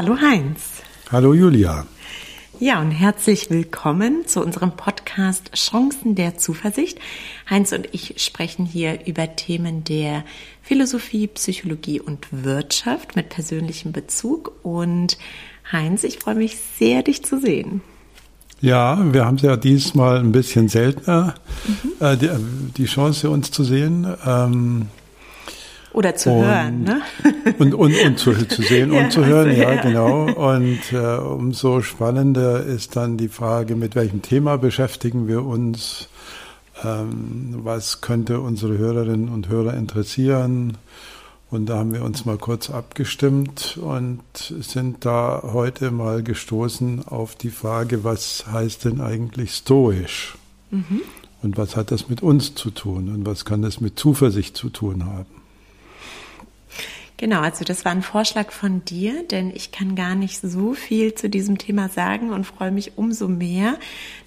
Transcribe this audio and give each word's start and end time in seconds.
Hallo 0.00 0.16
Heinz. 0.20 0.60
Hallo 1.10 1.34
Julia. 1.34 1.84
Ja, 2.60 2.80
und 2.80 2.92
herzlich 2.92 3.50
willkommen 3.50 4.28
zu 4.28 4.40
unserem 4.40 4.76
Podcast 4.76 5.50
Chancen 5.56 6.14
der 6.14 6.38
Zuversicht. 6.38 7.00
Heinz 7.50 7.72
und 7.72 7.88
ich 7.90 8.14
sprechen 8.18 8.64
hier 8.64 9.08
über 9.08 9.34
Themen 9.34 9.82
der 9.82 10.22
Philosophie, 10.62 11.26
Psychologie 11.26 12.00
und 12.00 12.28
Wirtschaft 12.30 13.16
mit 13.16 13.28
persönlichem 13.28 13.90
Bezug. 13.90 14.52
Und 14.62 15.18
Heinz, 15.72 16.04
ich 16.04 16.20
freue 16.20 16.36
mich 16.36 16.58
sehr, 16.78 17.02
dich 17.02 17.24
zu 17.24 17.40
sehen. 17.40 17.80
Ja, 18.60 19.12
wir 19.12 19.26
haben 19.26 19.34
es 19.34 19.42
ja 19.42 19.56
diesmal 19.56 20.18
ein 20.18 20.30
bisschen 20.30 20.68
seltener, 20.68 21.34
mhm. 21.66 22.06
äh, 22.06 22.16
die, 22.16 22.30
die, 22.76 22.86
Chance, 22.86 23.30
uns 23.30 23.50
zu 23.50 23.64
sehen. 23.64 24.06
Ähm, 24.24 24.86
oder 25.98 26.14
zu 26.14 26.30
und, 26.30 26.44
hören, 26.44 26.84
ne? 26.84 27.02
Und, 27.58 27.74
und, 27.74 27.92
und 28.04 28.18
zu, 28.20 28.32
zu 28.46 28.62
sehen 28.62 28.92
ja, 28.92 29.00
und 29.00 29.10
zu 29.10 29.24
hören, 29.24 29.48
also, 29.48 29.62
ja, 29.62 29.74
ja, 29.74 29.82
genau. 29.82 30.26
Und 30.26 30.92
äh, 30.92 31.16
umso 31.18 31.82
spannender 31.82 32.62
ist 32.62 32.94
dann 32.94 33.16
die 33.16 33.26
Frage, 33.26 33.74
mit 33.74 33.96
welchem 33.96 34.22
Thema 34.22 34.58
beschäftigen 34.58 35.26
wir 35.26 35.44
uns? 35.44 36.08
Ähm, 36.84 37.56
was 37.64 38.00
könnte 38.00 38.38
unsere 38.38 38.78
Hörerinnen 38.78 39.28
und 39.28 39.48
Hörer 39.48 39.74
interessieren? 39.74 40.78
Und 41.50 41.66
da 41.66 41.78
haben 41.78 41.92
wir 41.92 42.04
uns 42.04 42.24
mal 42.24 42.38
kurz 42.38 42.70
abgestimmt 42.70 43.76
und 43.82 44.22
sind 44.36 45.04
da 45.04 45.42
heute 45.42 45.90
mal 45.90 46.22
gestoßen 46.22 47.08
auf 47.08 47.34
die 47.34 47.50
Frage, 47.50 48.04
was 48.04 48.46
heißt 48.46 48.84
denn 48.84 49.00
eigentlich 49.00 49.52
stoisch? 49.52 50.36
Mhm. 50.70 51.00
Und 51.42 51.56
was 51.56 51.74
hat 51.74 51.90
das 51.90 52.08
mit 52.08 52.22
uns 52.22 52.54
zu 52.54 52.70
tun? 52.70 53.08
Und 53.08 53.26
was 53.26 53.44
kann 53.44 53.62
das 53.62 53.80
mit 53.80 53.98
Zuversicht 53.98 54.56
zu 54.56 54.68
tun 54.68 55.06
haben? 55.06 55.37
Genau, 57.18 57.40
also 57.40 57.64
das 57.64 57.84
war 57.84 57.90
ein 57.90 58.02
Vorschlag 58.02 58.52
von 58.52 58.84
dir, 58.84 59.24
denn 59.24 59.50
ich 59.50 59.72
kann 59.72 59.96
gar 59.96 60.14
nicht 60.14 60.40
so 60.40 60.74
viel 60.74 61.14
zu 61.14 61.28
diesem 61.28 61.58
Thema 61.58 61.88
sagen 61.88 62.30
und 62.32 62.44
freue 62.44 62.70
mich 62.70 62.96
umso 62.96 63.26
mehr, 63.26 63.76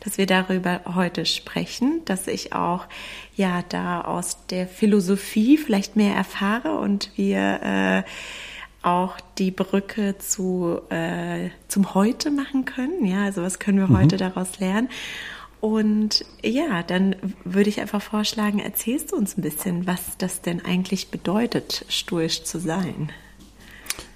dass 0.01 0.17
wir 0.17 0.25
darüber 0.25 0.81
heute 0.93 1.25
sprechen, 1.25 2.01
dass 2.03 2.27
ich 2.27 2.51
auch 2.51 2.87
ja 3.33 3.63
da 3.69 4.01
aus 4.01 4.45
der 4.47 4.67
Philosophie 4.67 5.57
vielleicht 5.57 5.95
mehr 5.95 6.13
erfahre 6.13 6.77
und 6.79 7.11
wir 7.15 7.61
äh, 7.63 8.03
auch 8.85 9.21
die 9.37 9.51
Brücke 9.51 10.17
zu 10.17 10.81
äh, 10.89 11.49
zum 11.69 11.93
Heute 11.93 12.29
machen 12.29 12.65
können. 12.65 13.05
Ja, 13.05 13.23
also 13.23 13.41
was 13.41 13.59
können 13.59 13.77
wir 13.77 13.87
mhm. 13.87 13.99
heute 13.99 14.17
daraus 14.17 14.59
lernen? 14.59 14.89
Und 15.61 16.25
ja, 16.43 16.81
dann 16.81 17.15
würde 17.45 17.69
ich 17.69 17.79
einfach 17.79 18.01
vorschlagen, 18.01 18.59
erzählst 18.59 19.11
du 19.11 19.15
uns 19.15 19.37
ein 19.37 19.43
bisschen, 19.43 19.85
was 19.85 20.17
das 20.17 20.41
denn 20.41 20.65
eigentlich 20.65 21.09
bedeutet, 21.09 21.85
stoisch 21.87 22.43
zu 22.43 22.59
sein. 22.59 23.11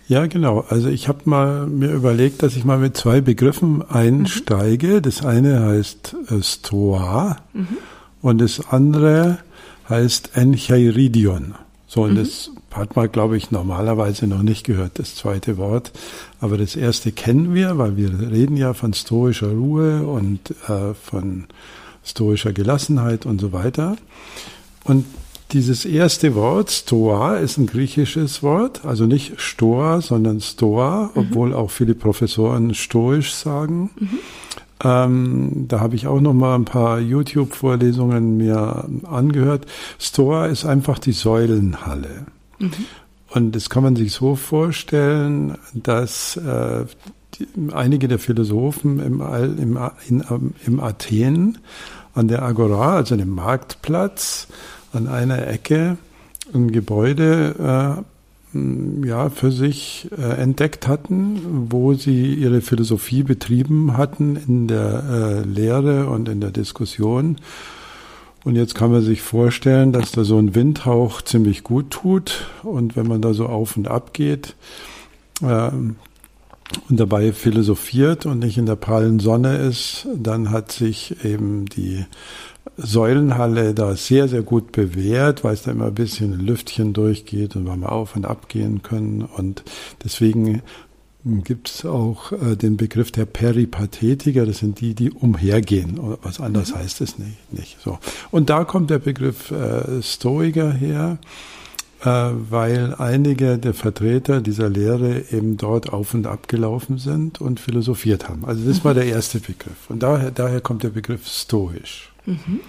Ja, 0.08 0.26
genau. 0.26 0.66
Also 0.70 0.90
ich 0.90 1.08
habe 1.08 1.22
mal 1.26 1.68
mir 1.68 1.92
überlegt, 1.92 2.44
dass 2.44 2.56
ich 2.56 2.66
mal 2.66 2.80
mit 2.80 2.98
zwei 2.98 3.22
Begriffen 3.22 3.84
einsteige. 3.88 4.88
Mhm. 4.88 5.02
Das 5.04 5.24
eine 5.24 5.62
heißt 5.62 6.16
äh, 6.30 6.42
Stoa 6.42 7.38
mhm. 7.54 7.78
und 8.22 8.40
das 8.40 8.68
andere 8.68 9.40
heißt 9.88 10.32
Encheiridion. 10.36 11.54
So, 11.88 12.04
und 12.04 12.14
mhm. 12.14 12.18
das 12.18 12.52
hat 12.76 12.96
man, 12.96 13.12
glaube 13.12 13.38
ich, 13.38 13.52
normalerweise 13.52 14.28
noch 14.28 14.44
nicht 14.44 14.66
gehört, 14.66 15.00
das 15.00 15.16
zweite 15.16 15.58
Wort. 15.58 15.92
Aber 16.40 16.58
das 16.58 16.76
erste 16.76 17.12
kennen 17.12 17.54
wir, 17.54 17.78
weil 17.78 17.98
wir 17.98 18.32
reden 18.32 18.58
ja 18.58 18.74
von 18.74 18.94
stoischer 18.94 19.52
Ruhe 19.52 20.06
und 20.06 20.52
äh, 20.68 20.94
von 20.94 21.46
stoischer 22.04 22.54
Gelassenheit 22.54 23.26
und 23.26 23.40
so 23.42 23.52
weiter. 23.52 23.98
Und 24.84 25.06
dieses 25.52 25.86
erste 25.86 26.36
Wort, 26.36 26.72
Stoa, 26.72 27.38
ist 27.38 27.58
ein 27.58 27.68
griechisches 27.68 28.44
Wort, 28.44 28.84
also 28.84 29.06
nicht 29.06 29.40
Stoa, 29.40 30.02
sondern 30.02 30.42
Stoa, 30.42 31.12
mhm. 31.14 31.22
obwohl 31.22 31.54
auch 31.54 31.72
viele 31.72 31.96
Professoren 31.96 32.74
stoisch 32.74 33.34
sagen. 33.34 33.92
Mhm. 33.98 34.20
Ähm, 34.84 35.66
da 35.68 35.80
habe 35.80 35.96
ich 35.96 36.08
auch 36.08 36.20
noch 36.20 36.34
mal 36.34 36.56
ein 36.56 36.66
paar 36.66 37.00
YouTube-Vorlesungen 37.00 38.38
mir 38.38 38.86
angehört. 39.04 39.66
Stoa 40.00 40.48
ist 40.48 40.66
einfach 40.66 41.00
die 41.00 41.14
Säulenhalle. 41.14 42.26
Und 43.30 43.56
das 43.56 43.70
kann 43.70 43.84
man 43.84 43.96
sich 43.96 44.14
so 44.14 44.36
vorstellen, 44.36 45.58
dass 45.74 46.38
äh, 46.38 46.86
die, 47.36 47.48
einige 47.74 48.08
der 48.08 48.20
Philosophen 48.20 49.00
im, 49.00 49.22
im, 49.22 49.80
in, 50.08 50.54
im 50.66 50.80
Athen 50.80 51.58
an 52.14 52.28
der 52.28 52.44
Agora, 52.44 52.96
also 52.96 53.16
dem 53.18 53.32
Marktplatz, 53.32 54.48
an 54.94 55.08
einer 55.08 55.48
Ecke 55.48 55.98
ein 56.54 56.72
Gebäude 56.72 58.04
äh, 58.54 59.08
ja, 59.08 59.30
für 59.30 59.52
sich 59.52 60.10
äh, 60.18 60.22
entdeckt 60.22 60.88
hatten, 60.88 61.68
wo 61.70 61.94
sie 61.94 62.34
ihre 62.34 62.62
Philosophie 62.62 63.24
betrieben 63.24 63.98
hatten 63.98 64.38
in 64.38 64.68
der 64.68 65.04
äh, 65.10 65.48
Lehre 65.48 66.08
und 66.08 66.30
in 66.30 66.40
der 66.40 66.52
Diskussion. 66.52 67.38
Und 68.46 68.56
jetzt 68.56 68.76
kann 68.76 68.92
man 68.92 69.02
sich 69.02 69.24
vorstellen, 69.24 69.92
dass 69.92 70.12
da 70.12 70.24
so 70.24 70.38
ein 70.38 70.54
Windhauch 70.54 71.24
ziemlich 71.24 71.64
gut 71.64 71.90
tut. 71.90 72.48
Und 72.62 72.96
wenn 72.96 73.08
man 73.08 73.20
da 73.20 73.34
so 73.34 73.48
auf 73.48 73.76
und 73.76 73.88
ab 73.88 74.14
geht 74.14 74.56
äh, 75.42 75.72
und 75.72 75.98
dabei 76.90 77.34
philosophiert 77.34 78.28
und 78.28 78.40
nicht 78.40 78.60
in 78.60 78.68
der 78.68 78.76
prallen 78.76 79.20
Sonne 79.20 79.58
ist, 79.58 80.08
dann 80.16 80.52
hat 80.52 80.72
sich 80.72 81.26
eben 81.26 81.66
die 81.66 82.06
Säulenhalle 82.78 83.74
da 83.74 83.96
sehr, 83.96 84.28
sehr 84.28 84.44
gut 84.44 84.72
bewährt, 84.72 85.44
weil 85.44 85.54
es 85.56 85.64
da 85.64 85.72
immer 85.72 85.88
ein 85.88 85.96
bisschen 85.96 86.40
Lüftchen 86.40 86.94
durchgeht 86.94 87.56
und 87.56 87.66
weil 87.66 87.78
wir 87.78 87.92
auf 87.92 88.16
und 88.16 88.26
ab 88.26 88.48
gehen 88.48 88.84
können. 88.84 89.24
Und 89.24 89.64
deswegen 90.04 90.62
gibt 91.26 91.70
es 91.70 91.86
auch 91.86 92.32
äh, 92.32 92.56
den 92.56 92.78
Begriff 92.78 93.12
der 93.12 93.26
Peripathetiker, 93.26 94.46
das 94.46 94.60
sind 94.60 94.80
die, 94.80 94.94
die 94.94 95.12
umhergehen. 95.12 96.00
Was 96.22 96.40
anders 96.40 96.72
mhm. 96.72 96.78
heißt 96.78 97.02
es 97.02 97.18
nicht, 97.18 97.52
nicht. 97.52 97.78
So. 97.84 97.98
Und 98.30 98.50
da 98.50 98.64
kommt 98.64 98.92
der 98.92 99.00
Begriff 99.00 99.50
äh, 99.50 100.04
Stoiker 100.04 100.72
her, 100.72 101.18
äh, 102.02 102.06
weil 102.06 102.94
einige 102.96 103.58
der 103.58 103.74
Vertreter 103.74 104.40
dieser 104.40 104.70
Lehre 104.70 105.24
eben 105.32 105.58
dort 105.58 105.92
auf 105.92 106.14
und 106.14 106.28
ab 106.28 106.48
gelaufen 106.48 107.00
sind 107.00 107.42
und 107.42 107.60
philosophiert 107.60 108.30
haben. 108.30 108.46
Also 108.46 108.64
das 108.64 108.80
mhm. 108.80 108.84
war 108.84 108.94
der 108.94 109.06
erste 109.06 109.40
Begriff. 109.40 109.90
Und 109.90 110.04
daher, 110.04 110.30
daher 110.30 110.62
kommt 110.62 110.84
der 110.84 110.90
Begriff 110.90 111.28
stoisch. 111.28 112.12
Mhm. 112.28 112.60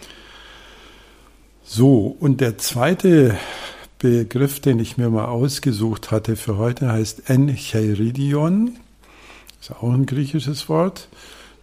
So, 1.63 2.17
und 2.21 2.41
der 2.41 2.57
zweite 2.57 3.37
Begriff, 4.07 4.61
den 4.61 4.79
ich 4.79 4.97
mir 4.97 5.11
mal 5.11 5.25
ausgesucht 5.25 6.13
hatte 6.13 6.37
für 6.37 6.59
heute, 6.59 6.93
heißt 6.93 7.29
Encheiridion. 7.29 8.77
Ist 9.61 9.73
auch 9.73 9.93
ein 9.93 10.07
griechisches 10.07 10.69
Wort. 10.69 11.09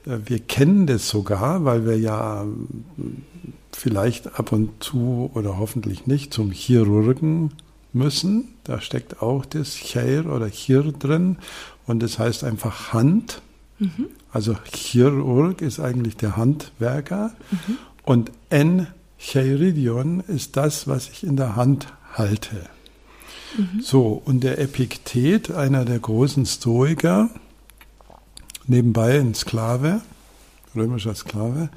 Äh, 0.05 0.17
wir 0.25 0.39
kennen 0.39 0.85
das 0.85 1.07
sogar, 1.07 1.63
weil 1.63 1.85
wir 1.85 1.97
ja 1.97 2.41
ähm, 2.41 3.23
vielleicht 3.71 4.37
ab 4.37 4.51
und 4.51 4.83
zu 4.83 5.31
oder 5.33 5.57
hoffentlich 5.57 6.05
nicht 6.05 6.33
zum 6.33 6.51
Chirurgen 6.51 7.51
müssen. 7.93 8.49
Da 8.65 8.81
steckt 8.81 9.21
auch 9.21 9.45
das 9.45 9.75
Chir 9.75 10.25
oder 10.25 10.49
Chir 10.49 10.91
drin 10.91 11.37
und 11.87 12.03
das 12.03 12.19
heißt 12.19 12.43
einfach 12.43 12.91
Hand. 12.91 13.41
Mhm. 13.79 14.07
Also 14.33 14.57
Chirurg 14.65 15.61
ist 15.61 15.79
eigentlich 15.79 16.17
der 16.17 16.35
Handwerker 16.35 17.31
mhm. 17.51 17.77
und 18.03 18.31
Encheiridion 18.49 20.19
ist 20.27 20.57
das, 20.57 20.89
was 20.89 21.07
ich 21.07 21.23
in 21.23 21.37
der 21.37 21.55
Hand 21.55 21.87
habe 21.87 22.02
halte. 22.13 22.69
Mhm. 23.57 23.81
So, 23.81 24.21
und 24.25 24.43
der 24.43 24.59
Epiktet, 24.59 25.51
einer 25.51 25.85
der 25.85 25.99
großen 25.99 26.45
Stoiker, 26.45 27.29
nebenbei 28.67 29.19
ein 29.19 29.33
Sklave, 29.33 30.01
römischer 30.75 31.15
Sklave, 31.15 31.69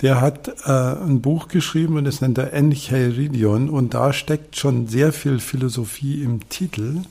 der 0.00 0.20
hat 0.20 0.48
äh, 0.66 0.70
ein 0.70 1.20
Buch 1.20 1.48
geschrieben 1.48 1.96
und 1.96 2.04
das 2.04 2.20
nennt 2.20 2.38
er 2.38 2.52
Encheiridion 2.52 3.70
und 3.70 3.94
da 3.94 4.12
steckt 4.12 4.56
schon 4.56 4.88
sehr 4.88 5.12
viel 5.12 5.38
Philosophie 5.38 6.22
im 6.22 6.48
Titel, 6.48 7.02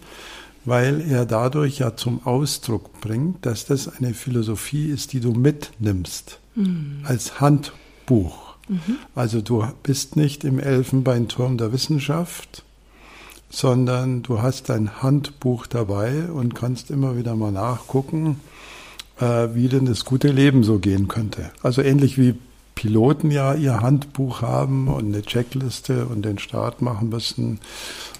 weil 0.65 1.01
er 1.01 1.25
dadurch 1.25 1.79
ja 1.79 1.95
zum 1.95 2.25
Ausdruck 2.25 2.99
bringt, 3.01 3.45
dass 3.45 3.65
das 3.65 3.87
eine 3.87 4.13
Philosophie 4.13 4.87
ist, 4.87 5.13
die 5.13 5.21
du 5.21 5.31
mitnimmst 5.31 6.39
mhm. 6.55 6.99
als 7.03 7.39
Handbuch. 7.39 8.42
Mhm. 8.67 8.97
Also 9.15 9.41
du 9.41 9.65
bist 9.83 10.15
nicht 10.15 10.43
im 10.43 10.59
Elfenbeinturm 10.59 11.57
der 11.57 11.73
Wissenschaft, 11.73 12.63
sondern 13.49 14.23
du 14.23 14.41
hast 14.41 14.69
dein 14.69 15.03
Handbuch 15.03 15.67
dabei 15.67 16.23
und 16.31 16.55
kannst 16.55 16.89
immer 16.89 17.17
wieder 17.17 17.35
mal 17.35 17.51
nachgucken, 17.51 18.39
äh, 19.19 19.49
wie 19.53 19.67
denn 19.67 19.85
das 19.85 20.05
gute 20.05 20.29
Leben 20.29 20.63
so 20.63 20.79
gehen 20.79 21.07
könnte. 21.07 21.51
Also 21.61 21.81
ähnlich 21.81 22.17
wie 22.17 22.35
Piloten 22.75 23.31
ja 23.31 23.53
ihr 23.53 23.81
Handbuch 23.81 24.41
haben 24.41 24.87
und 24.87 25.05
eine 25.05 25.21
Checkliste 25.21 26.05
und 26.05 26.23
den 26.23 26.39
Start 26.39 26.81
machen 26.81 27.09
müssen 27.09 27.59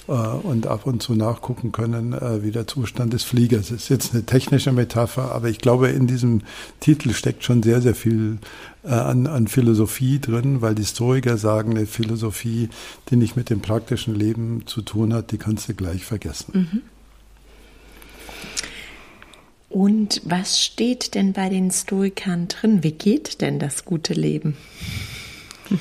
äh, 0.07 0.11
und 0.11 0.67
ab 0.67 0.85
und 0.85 1.01
zu 1.01 1.15
nachgucken 1.15 1.71
können, 1.71 2.13
äh, 2.13 2.44
wie 2.44 2.51
der 2.51 2.67
Zustand 2.67 3.13
des 3.13 3.23
Fliegers 3.23 3.71
ist. 3.71 3.89
Jetzt 3.89 4.13
eine 4.13 4.25
technische 4.25 4.71
Metapher, 4.71 5.33
aber 5.33 5.50
ich 5.50 5.59
glaube, 5.59 5.89
in 5.89 6.07
diesem 6.07 6.41
Titel 6.79 7.13
steckt 7.13 7.44
schon 7.44 7.63
sehr, 7.63 7.81
sehr 7.81 7.95
viel 7.95 8.38
äh, 8.83 8.89
an, 8.89 9.27
an 9.27 9.47
Philosophie 9.47 10.19
drin, 10.19 10.61
weil 10.61 10.75
die 10.75 10.83
Historiker 10.83 11.38
sagen, 11.38 11.71
eine 11.71 11.85
Philosophie, 11.85 12.69
die 13.09 13.15
nicht 13.15 13.35
mit 13.35 13.50
dem 13.50 13.61
praktischen 13.61 14.15
Leben 14.15 14.63
zu 14.65 14.81
tun 14.81 15.13
hat, 15.13 15.31
die 15.31 15.38
kannst 15.38 15.69
du 15.69 15.73
gleich 15.73 16.05
vergessen. 16.05 16.69
Mhm. 16.71 16.81
Und 19.73 20.21
was 20.23 20.61
steht 20.61 21.15
denn 21.15 21.33
bei 21.33 21.49
den 21.49 21.71
Stoikern 21.71 22.47
drin? 22.47 22.83
Wie 22.83 22.91
geht 22.91 23.41
denn 23.41 23.57
das 23.57 23.85
gute 23.85 24.13
Leben? 24.13 24.55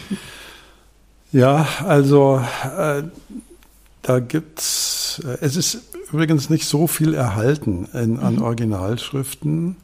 Ja, 1.35 1.67
also 1.87 2.45
äh, 2.77 3.05
da 4.03 4.21
gibt's, 4.21 5.23
äh, 5.25 5.39
es 5.41 5.57
ist 5.57 5.79
übrigens 6.13 6.51
nicht 6.51 6.67
so 6.67 6.87
viel 6.87 7.15
erhalten 7.15 7.89
in, 7.95 8.19
an 8.19 8.37
mhm. 8.37 8.43
Originalschriften. 8.43 9.77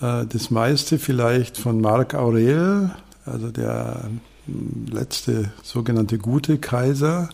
Äh, 0.00 0.24
das 0.24 0.50
meiste 0.50 0.98
vielleicht 0.98 1.58
von 1.58 1.82
Marc 1.82 2.14
Aurel, 2.14 2.90
also 3.26 3.50
der 3.50 4.08
hm, 4.46 4.86
letzte 4.90 5.52
sogenannte 5.62 6.16
gute 6.16 6.56
Kaiser, 6.56 7.28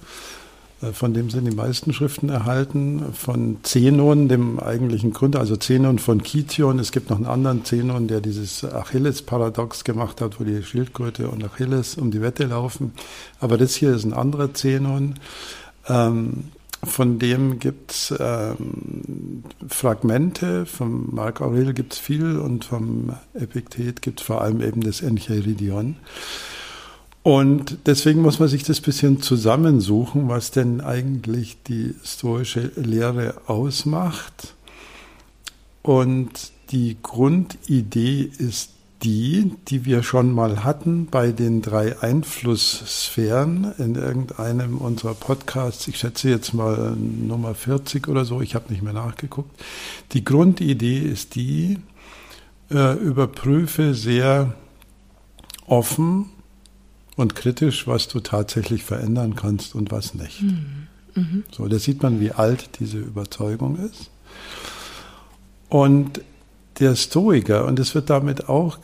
von 0.92 1.12
dem 1.12 1.28
sind 1.28 1.44
die 1.44 1.56
meisten 1.56 1.92
Schriften 1.92 2.28
erhalten. 2.28 3.12
Von 3.12 3.58
Zenon, 3.64 4.28
dem 4.28 4.60
eigentlichen 4.60 5.12
Gründer, 5.12 5.40
also 5.40 5.56
Zenon 5.56 5.98
von 5.98 6.22
Kition. 6.22 6.78
Es 6.78 6.92
gibt 6.92 7.10
noch 7.10 7.16
einen 7.16 7.26
anderen 7.26 7.64
Zenon, 7.64 8.06
der 8.06 8.20
dieses 8.20 8.64
Achilles-Paradox 8.64 9.82
gemacht 9.82 10.20
hat, 10.20 10.38
wo 10.38 10.44
die 10.44 10.62
Schildkröte 10.62 11.28
und 11.28 11.44
Achilles 11.44 11.96
um 11.96 12.10
die 12.10 12.22
Wette 12.22 12.44
laufen. 12.44 12.92
Aber 13.40 13.58
das 13.58 13.75
hier 13.75 13.92
ist 13.92 14.04
ein 14.04 14.12
anderer 14.12 14.54
Zenon. 14.54 15.14
Ähm, 15.88 16.44
von 16.84 17.19
dem 17.19 17.58
gibt 17.58 17.90
es 17.90 18.14
ähm, 18.20 19.42
Fragmente, 19.69 20.64
vom 20.64 21.08
Marc 21.12 21.40
Aurel 21.40 21.75
gibt 21.75 21.94
es 21.94 21.98
viel 21.98 22.38
und 22.38 22.66
vom 22.66 23.14
Epiktet 23.34 24.00
gibt 24.00 24.20
es 24.20 24.26
vor 24.26 24.42
allem 24.42 24.60
eben 24.62 24.82
das 24.82 25.00
Enchiridion. 25.00 25.96
Und 27.28 27.80
deswegen 27.84 28.22
muss 28.22 28.38
man 28.38 28.48
sich 28.48 28.62
das 28.62 28.80
bisschen 28.80 29.20
zusammensuchen, 29.20 30.30
was 30.30 30.50
denn 30.50 30.80
eigentlich 30.80 31.58
die 31.62 31.94
stoische 32.02 32.72
Lehre 32.75 33.42
ausmacht. 33.46 34.54
Und 35.82 36.30
die 36.70 36.96
Grundidee 37.02 38.22
ist 38.22 38.70
die, 39.02 39.52
die 39.69 39.84
wir 39.84 40.02
schon 40.02 40.32
mal 40.32 40.64
hatten 40.64 41.04
bei 41.04 41.32
den 41.32 41.60
drei 41.60 42.00
Einflusssphären 42.00 43.75
in 43.76 43.94
irgendeinem 43.96 44.78
unserer 44.78 45.12
Podcasts. 45.12 45.86
Ich 45.86 45.98
schätze 45.98 46.30
jetzt 46.30 46.54
mal 46.54 46.96
Nummer 46.96 47.54
40 47.54 48.08
oder 48.08 48.25
so, 48.25 48.40
ich 48.40 48.54
habe 48.54 48.72
nicht 48.72 48.82
mehr 48.82 48.94
nachgeguckt. 48.94 49.50
Die 50.12 50.25
Grundidee 50.25 51.00
ist 51.00 51.34
die, 51.34 51.76
äh, 52.70 52.94
überprüfe 52.94 53.92
sehr 53.92 54.54
offen 55.66 56.30
und 57.18 57.34
kritisch, 57.34 57.86
was 57.88 58.06
du 58.06 58.20
tatsächlich 58.20 58.84
verändern 58.84 59.34
kannst 59.34 59.74
und 59.74 59.90
was 59.90 60.14
nicht. 60.14 60.40
Mhm. 60.40 60.86
Mhm. 61.14 61.44
So, 61.50 61.66
da 61.66 61.78
sieht 61.78 62.02
man, 62.02 62.20
wie 62.20 62.30
alt 62.30 62.78
diese 62.78 62.98
Überzeugung 62.98 63.76
ist. 63.76 64.10
Und 65.68 66.20
der 66.78 66.94
Stoiker, 66.94 67.66
und 67.66 67.80
es 67.80 67.96
wird 67.96 68.08
damit 68.08 68.48
auch 68.48 68.78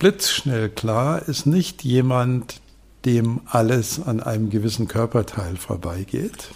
blitzschnell 0.00 0.68
klar, 0.68 1.28
ist 1.28 1.46
nicht 1.46 1.84
jemand, 1.84 2.60
dem 3.04 3.40
alles 3.46 4.02
an 4.04 4.20
einem 4.20 4.50
gewissen 4.50 4.88
Körperteil 4.88 5.56
vorbeigeht. 5.56 6.50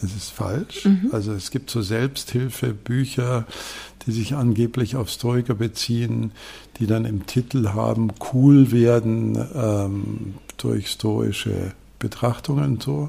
Das 0.00 0.16
ist 0.16 0.30
falsch. 0.30 0.86
Mhm. 0.86 1.10
Also 1.12 1.32
es 1.34 1.50
gibt 1.50 1.68
so 1.68 1.82
Selbsthilfebücher, 1.82 3.46
die 4.10 4.16
sich 4.16 4.34
angeblich 4.34 4.96
auf 4.96 5.08
Stoiker 5.08 5.54
beziehen, 5.54 6.32
die 6.78 6.86
dann 6.86 7.04
im 7.04 7.26
Titel 7.26 7.68
haben, 7.68 8.08
cool 8.32 8.72
werden 8.72 9.38
ähm, 9.54 10.34
durch 10.56 10.88
stoische 10.90 11.72
Betrachtungen 12.00 12.64
und 12.64 12.82
so. 12.82 13.08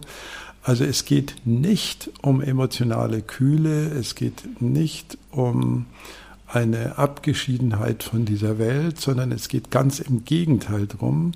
Also 0.61 0.83
es 0.83 1.05
geht 1.05 1.35
nicht 1.43 2.11
um 2.21 2.39
emotionale 2.39 3.23
Kühle, 3.23 3.89
es 3.89 4.13
geht 4.13 4.61
nicht 4.61 5.17
um 5.31 5.87
eine 6.45 6.99
Abgeschiedenheit 6.99 8.03
von 8.03 8.25
dieser 8.25 8.59
Welt, 8.59 9.01
sondern 9.01 9.31
es 9.31 9.47
geht 9.47 9.71
ganz 9.71 9.99
im 9.99 10.23
Gegenteil 10.23 10.85
darum, 10.85 11.31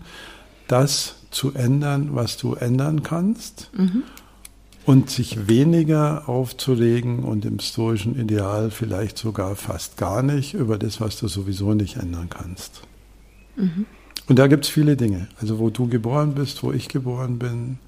das 0.67 1.15
zu 1.31 1.53
ändern, 1.53 2.09
was 2.12 2.38
du 2.38 2.53
ändern 2.53 3.01
kannst. 3.01 3.71
Mhm. 3.75 4.03
Und 4.86 5.10
sich 5.10 5.48
weniger 5.48 6.30
aufzuregen 6.30 7.20
und 7.20 7.44
im 7.46 7.60
stoischen 7.60 8.20
Ideal 8.20 8.70
vielleicht 8.70 9.18
sogar 9.18 9.56
fast 9.56 9.98
gar 9.98 10.22
nicht 10.22 10.54
über 10.54 10.78
das, 10.78 11.02
was 11.02 11.18
du 11.18 11.28
sowieso 11.28 11.74
nicht 11.74 11.98
ändern 11.98 12.30
kannst. 12.30 12.82
Mhm. 13.56 13.86
Und 14.28 14.40
da 14.40 14.48
gibt 14.48 14.66
es 14.66 14.72
viele 14.72 14.96
Dinge. 14.96 15.28
Also 15.40 15.60
wo 15.60 15.70
du 15.70 15.88
geboren 15.88 16.34
bist, 16.34 16.64
wo 16.64 16.72
ich 16.72 16.88
geboren 16.88 17.40
bin, 17.40 17.80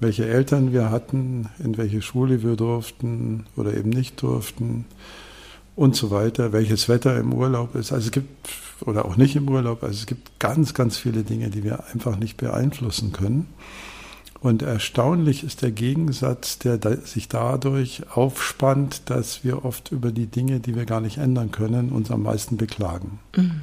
welche 0.00 0.26
Eltern 0.26 0.72
wir 0.72 0.90
hatten, 0.90 1.48
in 1.58 1.76
welche 1.78 2.02
Schule 2.02 2.42
wir 2.42 2.56
durften 2.56 3.46
oder 3.56 3.74
eben 3.74 3.90
nicht 3.90 4.20
durften 4.20 4.84
und 5.74 5.96
so 5.96 6.10
weiter, 6.10 6.52
welches 6.52 6.88
Wetter 6.88 7.18
im 7.18 7.32
Urlaub 7.32 7.74
ist. 7.74 7.92
Also 7.92 8.06
es 8.06 8.12
gibt, 8.12 8.48
oder 8.80 9.04
auch 9.04 9.16
nicht 9.16 9.36
im 9.36 9.48
Urlaub, 9.48 9.82
also 9.82 9.94
es 9.94 10.06
gibt 10.06 10.38
ganz, 10.38 10.74
ganz 10.74 10.96
viele 10.98 11.22
Dinge, 11.22 11.50
die 11.50 11.64
wir 11.64 11.84
einfach 11.92 12.16
nicht 12.18 12.36
beeinflussen 12.36 13.12
können. 13.12 13.46
Und 14.40 14.62
erstaunlich 14.62 15.44
ist 15.44 15.62
der 15.62 15.70
Gegensatz, 15.70 16.58
der 16.58 16.78
sich 17.04 17.28
dadurch 17.28 18.02
aufspannt, 18.14 19.02
dass 19.06 19.44
wir 19.44 19.64
oft 19.64 19.92
über 19.92 20.12
die 20.12 20.26
Dinge, 20.26 20.60
die 20.60 20.74
wir 20.74 20.84
gar 20.84 21.00
nicht 21.00 21.18
ändern 21.18 21.50
können, 21.50 21.90
uns 21.90 22.10
am 22.10 22.22
meisten 22.22 22.56
beklagen. 22.56 23.18
Mhm. 23.34 23.60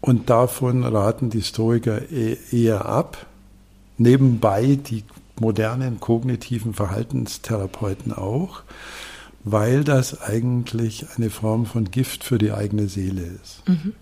Und 0.00 0.30
davon 0.30 0.84
raten 0.84 1.30
die 1.30 1.42
Stoiker 1.42 2.10
e-, 2.10 2.36
eher 2.50 2.86
ab. 2.86 3.26
Nebenbei 3.96 4.76
die 4.76 5.04
modernen 5.38 6.00
kognitiven 6.00 6.74
Verhaltenstherapeuten 6.74 8.12
auch 8.12 8.62
weil 9.44 9.84
das 9.84 10.22
eigentlich 10.22 11.06
eine 11.16 11.30
Form 11.30 11.66
von 11.66 11.90
Gift 11.90 12.24
für 12.24 12.38
die 12.38 12.52
eigene 12.52 12.88
Seele 12.88 13.22
ist. 13.22 13.62
Mhm. 13.68 13.92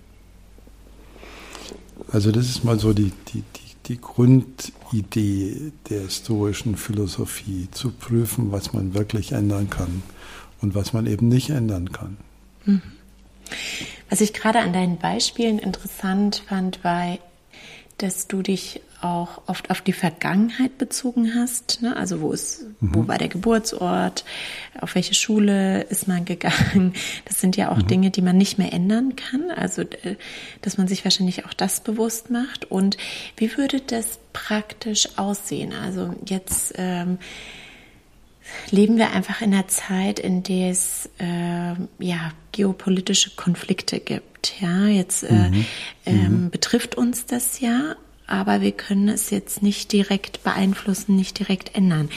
Also 2.11 2.31
das 2.31 2.47
ist 2.47 2.65
mal 2.65 2.79
so 2.79 2.93
die, 2.93 3.13
die, 3.33 3.43
die, 3.57 3.62
die 3.87 4.01
Grundidee 4.01 5.73
der 5.91 6.09
stoischen 6.09 6.77
Philosophie, 6.77 7.69
zu 7.71 7.91
prüfen, 7.91 8.53
was 8.53 8.73
man 8.73 8.95
wirklich 8.95 9.33
ändern 9.33 9.71
kann 9.71 10.03
und 10.61 10.75
was 10.75 10.93
man 10.93 11.07
eben 11.07 11.29
nicht 11.29 11.51
ändern 11.51 11.93
kann. 11.93 12.17
Mhm. 12.65 12.83
Was 14.09 14.21
ich 14.21 14.33
gerade 14.33 14.61
an 14.61 14.73
deinen 14.73 14.99
Beispielen 14.99 15.59
interessant 15.59 16.43
fand, 16.47 16.85
war, 16.85 17.19
dass 17.99 18.27
du 18.27 18.43
dich 18.43 18.81
auch 19.03 19.43
oft 19.47 19.71
auf 19.71 19.81
die 19.81 19.93
Vergangenheit 19.93 20.79
bezogen 20.79 21.35
hast. 21.35 21.83
Ne? 21.83 21.97
Also 21.97 22.21
wo 22.21 22.33
ist, 22.33 22.65
mhm. 22.81 22.95
wo 22.95 23.09
war 23.09 23.19
der 23.19 23.29
Geburtsort, 23.29 24.25
auf 24.81 24.95
welche 24.95 25.15
Schule 25.15 25.83
ist 25.83 26.09
man 26.09 26.25
gegangen. 26.25 26.95
Das 27.25 27.41
sind 27.41 27.57
ja 27.57 27.71
auch 27.71 27.79
mhm. 27.79 27.87
Dinge, 27.87 28.11
die 28.11 28.23
man 28.23 28.37
nicht 28.37 28.59
mehr 28.59 28.73
ändern 28.73 29.17
kann. 29.17 29.51
Also 29.51 29.85
dass 30.61 30.79
man 30.79 30.87
sich 30.87 31.05
wahrscheinlich 31.05 31.45
auch 31.47 31.55
das 31.55 31.81
bewusst 31.81 32.31
macht. 32.31 32.71
Und 32.71 32.97
wie 33.37 33.57
würde 33.57 33.81
das 33.81 34.21
praktisch 34.33 35.09
aussehen? 35.17 35.73
Also 35.73 36.15
jetzt 36.25 36.75
ähm, 36.77 37.19
leben 38.71 38.99
wir 38.99 39.11
einfach 39.11 39.41
in 39.41 39.53
einer 39.53 39.69
Zeit, 39.69 40.19
in 40.19 40.43
der 40.43 40.71
es 40.71 41.11
äh, 41.19 41.75
ja 41.99 42.33
geopolitische 42.53 43.31
Konflikte 43.31 44.01
gibt. 44.01 44.32
Ja, 44.61 44.87
jetzt 44.87 45.23
äh, 45.25 45.51
mhm. 45.51 45.65
ähm, 46.07 46.45
mhm. 46.45 46.51
betrifft 46.51 46.97
uns 46.97 47.27
das 47.27 47.61
ja, 47.61 47.97
aber 48.27 48.61
wir 48.61 48.73
können 48.73 49.09
es 49.09 49.31
jetzt 49.31 49.63
nicht 49.63 49.93
direkt 49.93 50.43
beeinflussen, 50.43 51.17
nicht 51.17 51.39
direkt 51.39 51.75
ändern. 51.75 52.09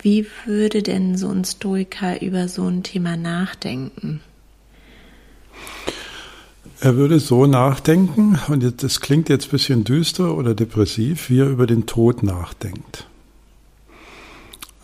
Wie 0.00 0.26
würde 0.46 0.82
denn 0.82 1.16
so 1.16 1.28
ein 1.28 1.44
Stoiker 1.44 2.22
über 2.22 2.48
so 2.48 2.66
ein 2.66 2.82
Thema 2.82 3.16
nachdenken? 3.16 4.20
Er 6.80 6.94
würde 6.94 7.18
so 7.18 7.46
nachdenken, 7.46 8.38
und 8.48 8.82
das 8.82 9.00
klingt 9.00 9.28
jetzt 9.28 9.48
ein 9.48 9.50
bisschen 9.50 9.84
düster 9.84 10.36
oder 10.36 10.54
depressiv, 10.54 11.28
wie 11.28 11.40
er 11.40 11.48
über 11.48 11.66
den 11.66 11.86
Tod 11.86 12.22
nachdenkt. 12.22 13.06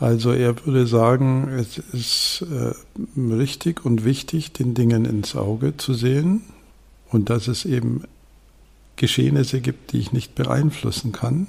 Also 0.01 0.33
er 0.33 0.67
würde 0.67 0.89
sagen, 0.89 1.49
es 1.49 1.79
ist 1.79 2.45
äh, 2.51 2.75
richtig 3.19 3.85
und 3.85 4.05
wichtig, 4.05 4.53
den 4.53 4.75
Dingen 4.75 5.05
ins 5.05 5.37
Auge 5.37 5.77
zu 5.77 5.95
sehen 5.95 6.43
und 7.15 7.31
dass 7.31 7.49
es 7.49 7.65
eben 7.65 8.03
Geschehnisse 8.97 9.61
gibt, 9.61 9.93
die 9.93 9.99
ich 9.99 10.13
nicht 10.13 10.35
beeinflussen 10.35 11.13
kann. 11.13 11.47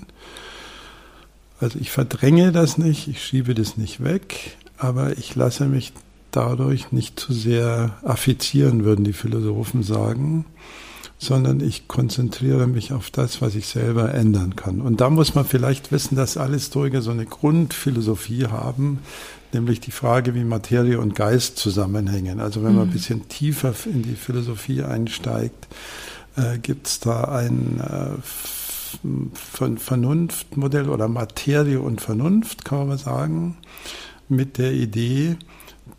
Also 1.59 1.79
ich 1.79 1.91
verdränge 1.91 2.51
das 2.51 2.77
nicht, 2.77 3.07
ich 3.07 3.23
schiebe 3.23 3.53
das 3.53 3.77
nicht 3.77 4.03
weg, 4.03 4.57
aber 4.77 5.17
ich 5.17 5.35
lasse 5.35 5.65
mich 5.65 5.93
dadurch 6.31 6.91
nicht 6.91 7.19
zu 7.19 7.33
sehr 7.33 7.97
affizieren, 8.03 8.83
würden 8.83 9.05
die 9.05 9.13
Philosophen 9.13 9.83
sagen, 9.83 10.45
sondern 11.17 11.61
ich 11.61 11.87
konzentriere 11.87 12.67
mich 12.67 12.91
auf 12.91 13.09
das, 13.09 13.41
was 13.41 13.55
ich 13.55 13.67
selber 13.67 14.13
ändern 14.13 14.55
kann. 14.55 14.81
Und 14.81 14.99
da 14.99 15.09
muss 15.09 15.33
man 15.33 15.45
vielleicht 15.45 15.91
wissen, 15.91 16.15
dass 16.15 16.35
alle 16.35 16.59
Stoiker 16.59 17.01
so 17.01 17.11
eine 17.11 17.25
Grundphilosophie 17.25 18.47
haben, 18.47 18.99
nämlich 19.55 19.79
die 19.79 19.91
Frage, 19.91 20.35
wie 20.35 20.43
Materie 20.43 20.99
und 20.99 21.15
Geist 21.15 21.57
zusammenhängen. 21.57 22.39
Also 22.39 22.63
wenn 22.63 22.75
man 22.75 22.83
ein 22.83 22.89
mhm. 22.89 22.93
bisschen 22.93 23.27
tiefer 23.27 23.73
in 23.85 24.03
die 24.03 24.15
Philosophie 24.15 24.83
einsteigt, 24.83 25.67
äh, 26.35 26.59
gibt 26.59 26.87
es 26.87 26.99
da 26.99 27.23
ein 27.23 27.81
äh, 27.81 28.17
Vernunftmodell 29.77 30.89
oder 30.89 31.07
Materie 31.07 31.79
und 31.79 32.01
Vernunft, 32.01 32.65
kann 32.65 32.79
man 32.79 32.87
mal 32.89 32.97
sagen, 32.97 33.57
mit 34.29 34.57
der 34.57 34.73
Idee, 34.73 35.37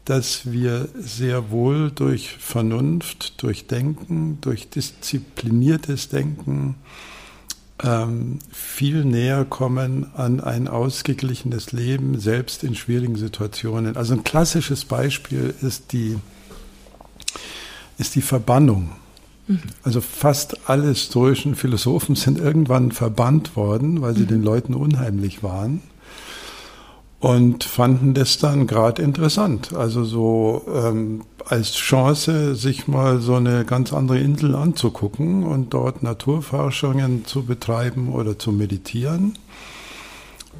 dass 0.05 0.51
wir 0.51 0.89
sehr 0.95 1.51
wohl 1.51 1.91
durch 1.91 2.37
Vernunft, 2.39 3.43
durch 3.43 3.67
Denken, 3.67 4.39
durch 4.41 4.71
diszipliniertes 4.71 6.09
Denken 6.09 6.77
ähm, 7.83 8.39
viel 8.51 9.05
näher 9.05 9.45
kommen 9.45 10.07
an 10.15 10.41
ein 10.41 10.69
ausgeglichenes 10.69 11.73
Leben, 11.73 12.19
selbst 12.19 12.65
in 12.65 12.75
schwierigen 12.75 13.17
Situationen. 13.17 13.97
Also 13.97 14.15
ein 14.15 14.25
klassisches 14.25 14.85
Beispiel 14.85 15.55
ist 15.61 15.93
die, 15.93 16.17
ist 17.99 18.15
die 18.15 18.23
Verbannung. 18.23 18.91
Mhm. 19.47 19.61
Also 19.83 20.01
fast 20.01 20.69
alle 20.69 20.95
stoischen 20.95 21.55
Philosophen 21.55 22.15
sind 22.17 22.39
irgendwann 22.39 22.93
verbannt 22.93 23.57
worden, 23.57 24.01
weil 24.01 24.15
sie 24.15 24.23
mhm. 24.23 24.29
den 24.29 24.43
Leuten 24.43 24.75
unheimlich 24.75 25.43
waren 25.43 25.83
und 27.21 27.65
fanden 27.65 28.15
das 28.15 28.39
dann 28.39 28.67
gerade 28.67 29.03
interessant. 29.03 29.75
Also 29.75 30.05
so 30.05 30.65
ähm, 30.73 31.23
als 31.49 31.75
Chance, 31.75 32.57
sich 32.57 32.89
mal 32.89 33.21
so 33.21 33.37
eine 33.37 33.65
ganz 33.65 33.93
andere 33.93 34.19
Insel 34.19 34.55
anzugucken 34.55 35.45
und 35.45 35.73
dort 35.73 36.03
Naturforschungen 36.03 37.25
zu 37.25 37.45
betreiben 37.45 38.13
oder 38.13 38.39
zu 38.39 38.53
meditieren. 38.53 39.39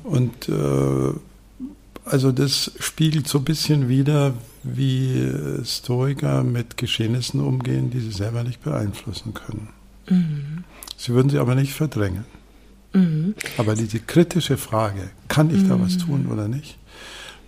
Und 0.05 0.49
äh, 0.49 1.13
also 2.05 2.31
das 2.31 2.71
spiegelt 2.79 3.27
so 3.27 3.39
ein 3.39 3.45
bisschen 3.45 3.89
wieder, 3.89 4.35
wie 4.63 5.29
Stoiker 5.65 6.45
mit 6.45 6.77
Geschehnissen 6.77 7.41
umgehen, 7.41 7.91
die 7.91 8.01
sie 8.01 8.13
selber 8.13 8.45
nicht 8.45 8.63
beeinflussen 8.63 9.35
können. 9.35 9.69
Mhm. 10.09 10.65
Sie 10.97 11.13
würden 11.13 11.31
sie 11.31 11.39
aber 11.39 11.57
nicht 11.57 11.73
verdrängen. 11.73 12.25
Mhm. 12.93 13.35
Aber 13.59 13.75
diese 13.75 13.99
kritische 13.99 14.57
Frage, 14.57 15.11
kann 15.29 15.55
ich 15.55 15.67
da 15.69 15.81
was 15.81 15.95
mhm. 15.95 16.01
tun 16.01 16.27
oder 16.33 16.47
nicht, 16.47 16.79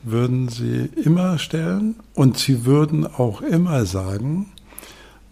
würden 0.03 0.49
sie 0.49 0.89
immer 1.03 1.39
stellen 1.39 1.97
und 2.15 2.39
sie 2.39 2.65
würden 2.65 3.07
auch 3.07 3.41
immer 3.41 3.85
sagen, 3.87 4.47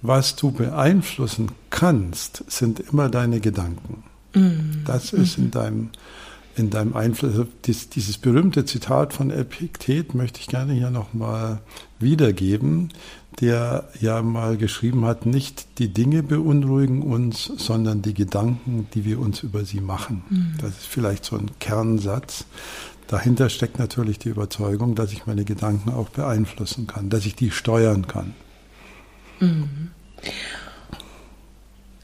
was 0.03 0.37
du 0.37 0.51
beeinflussen 0.51 1.53
kannst, 1.71 2.45
sind 2.49 2.81
immer 2.81 3.09
deine 3.09 3.41
Gedanken. 3.41 4.05
Mhm. 4.35 4.83
Das 4.85 5.13
ist 5.13 5.39
in 5.39 5.51
deinem, 5.51 5.91
in 6.57 6.71
deinem 6.71 6.95
Einfluss. 6.95 7.33
Also 7.33 7.47
dies, 7.65 7.89
dieses 7.89 8.19
berühmte 8.19 8.65
Zitat 8.65 9.13
von 9.13 9.31
Epiktet 9.31 10.15
möchte 10.15 10.41
ich 10.41 10.47
gerne 10.47 10.75
hier 10.75 10.91
nochmal 10.91 11.61
wiedergeben 11.99 12.91
der 13.41 13.89
ja 14.01 14.23
mal 14.23 14.57
geschrieben 14.57 15.05
hat, 15.05 15.27
nicht 15.27 15.79
die 15.79 15.89
Dinge 15.89 16.23
beunruhigen 16.23 17.03
uns, 17.03 17.53
sondern 17.57 18.03
die 18.03 18.15
Gedanken, 18.15 18.87
die 18.95 19.05
wir 19.05 19.21
uns 19.21 19.43
über 19.43 19.65
sie 19.65 19.81
machen. 19.81 20.23
Mhm. 20.29 20.55
Das 20.61 20.71
ist 20.71 20.87
vielleicht 20.87 21.25
so 21.25 21.37
ein 21.37 21.51
Kernsatz. 21.59 22.47
Dahinter 23.09 23.49
steckt 23.49 23.79
natürlich 23.79 24.19
die 24.19 24.29
Überzeugung, 24.29 24.95
dass 24.95 25.13
ich 25.13 25.27
meine 25.27 25.45
Gedanken 25.45 25.91
auch 25.91 26.09
beeinflussen 26.09 26.87
kann, 26.87 27.09
dass 27.09 27.25
ich 27.25 27.37
die 27.37 27.51
steuern 27.51 28.07
kann. 28.07 28.35
Mhm. 29.41 29.91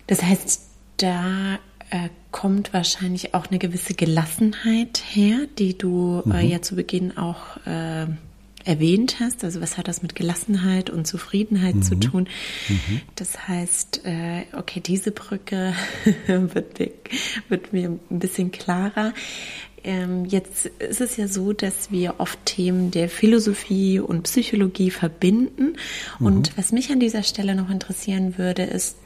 Das 0.06 0.22
heißt, 0.22 0.62
da 0.98 1.58
äh, 1.90 2.08
kommt 2.30 2.72
wahrscheinlich 2.72 3.34
auch 3.34 3.48
eine 3.48 3.58
gewisse 3.58 3.94
Gelassenheit 3.94 5.02
her, 5.10 5.46
die 5.58 5.76
du 5.76 6.22
äh, 6.24 6.28
mhm. 6.28 6.34
äh, 6.34 6.46
ja 6.46 6.62
zu 6.62 6.76
Beginn 6.76 7.16
auch 7.16 7.56
äh, 7.66 8.06
erwähnt 8.64 9.16
hast. 9.20 9.44
Also 9.44 9.60
was 9.60 9.76
hat 9.76 9.88
das 9.88 10.02
mit 10.02 10.14
Gelassenheit 10.14 10.90
und 10.90 11.06
Zufriedenheit 11.06 11.76
mhm. 11.76 11.82
zu 11.82 11.96
tun? 11.96 12.28
Mhm. 12.68 13.00
Das 13.16 13.48
heißt, 13.48 14.02
äh, 14.04 14.44
okay, 14.56 14.80
diese 14.80 15.12
Brücke 15.12 15.74
wird, 16.26 16.78
wird, 17.48 17.72
mir 17.72 17.98
ein 18.10 18.18
bisschen 18.18 18.50
klarer. 18.52 19.12
Ähm, 19.84 20.24
jetzt 20.24 20.66
ist 20.66 21.00
es 21.00 21.16
ja 21.16 21.28
so, 21.28 21.52
dass 21.52 21.90
wir 21.90 22.14
oft 22.18 22.44
Themen 22.44 22.90
der 22.90 23.08
Philosophie 23.08 23.98
und 23.98 24.24
Psychologie 24.24 24.90
verbinden. 24.90 25.76
Mhm. 26.18 26.26
Und 26.26 26.56
was 26.56 26.72
mich 26.72 26.90
an 26.90 27.00
dieser 27.00 27.22
Stelle 27.22 27.54
noch 27.54 27.70
interessieren 27.70 28.38
würde, 28.38 28.62
ist, 28.62 28.96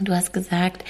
du 0.00 0.12
hast 0.12 0.32
gesagt, 0.32 0.84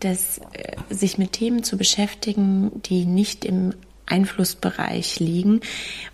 dass 0.00 0.38
äh, 0.52 0.76
sich 0.88 1.18
mit 1.18 1.32
Themen 1.32 1.62
zu 1.62 1.76
beschäftigen, 1.76 2.82
die 2.82 3.04
nicht 3.04 3.44
im 3.44 3.74
Einflussbereich 4.06 5.20
liegen 5.20 5.60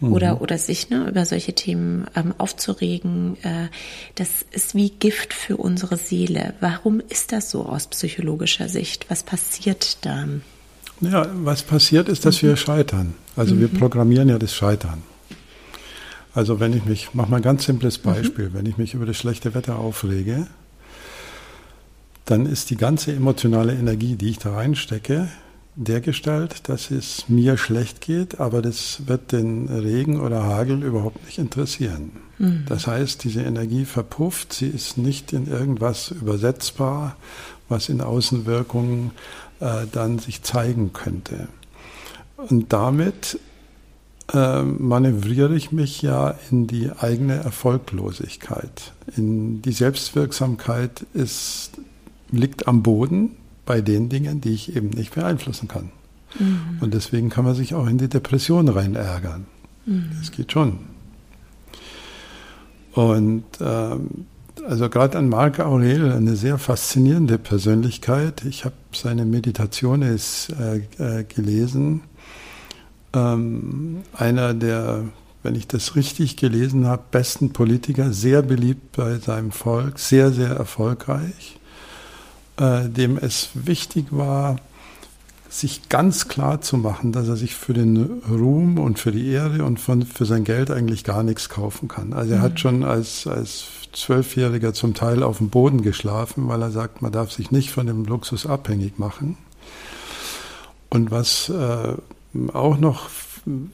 mhm. 0.00 0.12
oder, 0.12 0.42
oder 0.42 0.58
sich 0.58 0.90
ne, 0.90 1.08
über 1.08 1.24
solche 1.24 1.54
Themen 1.54 2.06
ähm, 2.14 2.34
aufzuregen, 2.36 3.36
äh, 3.42 3.68
das 4.14 4.44
ist 4.50 4.74
wie 4.74 4.90
Gift 4.90 5.32
für 5.32 5.56
unsere 5.56 5.96
Seele. 5.96 6.54
Warum 6.60 7.00
ist 7.00 7.32
das 7.32 7.50
so 7.50 7.64
aus 7.64 7.86
psychologischer 7.88 8.68
Sicht? 8.68 9.06
Was 9.08 9.22
passiert 9.22 9.98
da? 10.02 10.26
Ja, 11.00 11.26
was 11.34 11.62
passiert 11.62 12.08
ist, 12.08 12.24
dass 12.24 12.42
mhm. 12.42 12.48
wir 12.48 12.56
scheitern. 12.56 13.14
Also 13.36 13.54
mhm. 13.54 13.60
wir 13.60 13.68
programmieren 13.68 14.28
ja 14.28 14.38
das 14.38 14.54
Scheitern. 14.54 15.02
Also 16.34 16.60
wenn 16.60 16.76
ich 16.76 16.84
mich, 16.84 17.10
mach 17.12 17.28
mal 17.28 17.38
ein 17.38 17.42
ganz 17.42 17.64
simples 17.64 17.98
mhm. 17.98 18.02
Beispiel, 18.02 18.50
wenn 18.52 18.66
ich 18.66 18.76
mich 18.76 18.94
über 18.94 19.06
das 19.06 19.16
schlechte 19.16 19.54
Wetter 19.54 19.78
aufrege, 19.78 20.46
dann 22.24 22.44
ist 22.44 22.70
die 22.70 22.76
ganze 22.76 23.12
emotionale 23.12 23.72
Energie, 23.72 24.16
die 24.16 24.30
ich 24.30 24.38
da 24.38 24.54
reinstecke, 24.54 25.28
der 25.76 26.00
Gestalt, 26.00 26.68
dass 26.68 26.90
es 26.90 27.28
mir 27.28 27.58
schlecht 27.58 28.00
geht, 28.00 28.40
aber 28.40 28.62
das 28.62 29.06
wird 29.06 29.32
den 29.32 29.68
Regen 29.68 30.20
oder 30.20 30.42
Hagel 30.42 30.82
überhaupt 30.82 31.24
nicht 31.26 31.38
interessieren. 31.38 32.12
Mhm. 32.38 32.64
Das 32.66 32.86
heißt, 32.86 33.22
diese 33.24 33.42
Energie 33.42 33.84
verpufft, 33.84 34.54
sie 34.54 34.68
ist 34.68 34.96
nicht 34.96 35.32
in 35.34 35.46
irgendwas 35.46 36.10
übersetzbar, 36.10 37.16
was 37.68 37.88
in 37.88 38.00
Außenwirkungen 38.00 39.10
äh, 39.60 39.86
dann 39.90 40.18
sich 40.18 40.42
zeigen 40.42 40.92
könnte. 40.92 41.48
Und 42.36 42.72
damit 42.72 43.38
äh, 44.32 44.62
manövriere 44.62 45.54
ich 45.54 45.72
mich 45.72 46.02
ja 46.02 46.34
in 46.50 46.66
die 46.66 46.90
eigene 46.90 47.36
Erfolglosigkeit. 47.36 48.92
In 49.16 49.62
die 49.62 49.72
Selbstwirksamkeit 49.72 51.06
ist, 51.14 51.72
liegt 52.30 52.68
am 52.68 52.82
Boden, 52.82 53.36
bei 53.64 53.80
den 53.80 54.08
Dingen, 54.08 54.40
die 54.40 54.54
ich 54.54 54.76
eben 54.76 54.90
nicht 54.90 55.14
beeinflussen 55.14 55.68
kann. 55.68 55.90
Mhm. 56.38 56.78
Und 56.80 56.94
deswegen 56.94 57.30
kann 57.30 57.44
man 57.44 57.54
sich 57.54 57.74
auch 57.74 57.86
in 57.86 57.98
die 57.98 58.08
Depression 58.08 58.68
rein 58.68 58.94
ärgern. 58.94 59.46
Mhm. 59.86 60.10
Das 60.18 60.30
geht 60.32 60.52
schon. 60.52 60.78
Und 62.94 63.44
ähm, 63.60 64.26
also 64.66 64.88
gerade 64.88 65.18
an 65.18 65.28
Marc 65.28 65.60
Aurel, 65.60 66.12
eine 66.12 66.36
sehr 66.36 66.58
faszinierende 66.58 67.38
Persönlichkeit. 67.38 68.44
Ich 68.44 68.64
habe 68.64 68.74
seine 68.92 69.24
Meditationen 69.24 70.18
äh, 70.60 70.76
äh, 71.20 71.24
gelesen. 71.24 72.02
Ähm, 73.14 74.02
einer 74.12 74.54
der, 74.54 75.04
wenn 75.42 75.54
ich 75.54 75.68
das 75.68 75.96
richtig 75.96 76.36
gelesen 76.36 76.86
habe, 76.86 77.02
besten 77.10 77.52
Politiker, 77.52 78.12
sehr 78.12 78.42
beliebt 78.42 78.96
bei 78.96 79.18
seinem 79.18 79.52
Volk, 79.52 79.98
sehr, 79.98 80.32
sehr 80.32 80.50
erfolgreich 80.50 81.56
äh, 82.58 82.88
dem 82.88 83.18
es 83.18 83.50
wichtig 83.54 84.06
war, 84.10 84.56
sich 85.48 85.88
ganz 85.88 86.28
klar 86.28 86.60
zu 86.60 86.76
machen, 86.76 87.12
dass 87.12 87.28
er 87.28 87.36
sich 87.36 87.54
für 87.54 87.72
den 87.72 88.22
Ruhm 88.28 88.78
und 88.78 88.98
für 88.98 89.12
die 89.12 89.28
Ehre 89.28 89.64
und 89.64 89.78
von, 89.78 90.02
für 90.02 90.24
sein 90.24 90.44
Geld 90.44 90.70
eigentlich 90.70 91.04
gar 91.04 91.22
nichts 91.22 91.48
kaufen 91.48 91.88
kann. 91.88 92.12
Also 92.12 92.32
er 92.32 92.38
mhm. 92.38 92.42
hat 92.42 92.60
schon 92.60 92.84
als, 92.84 93.26
als 93.26 93.66
Zwölfjähriger 93.92 94.74
zum 94.74 94.94
Teil 94.94 95.22
auf 95.22 95.38
dem 95.38 95.48
Boden 95.48 95.82
geschlafen, 95.82 96.48
weil 96.48 96.62
er 96.62 96.70
sagt, 96.70 97.00
man 97.02 97.12
darf 97.12 97.32
sich 97.32 97.50
nicht 97.50 97.70
von 97.70 97.86
dem 97.86 98.04
Luxus 98.04 98.46
abhängig 98.46 98.98
machen. 98.98 99.38
Und 100.90 101.10
was 101.10 101.48
äh, 101.48 101.94
auch 102.52 102.78
noch 102.78 103.08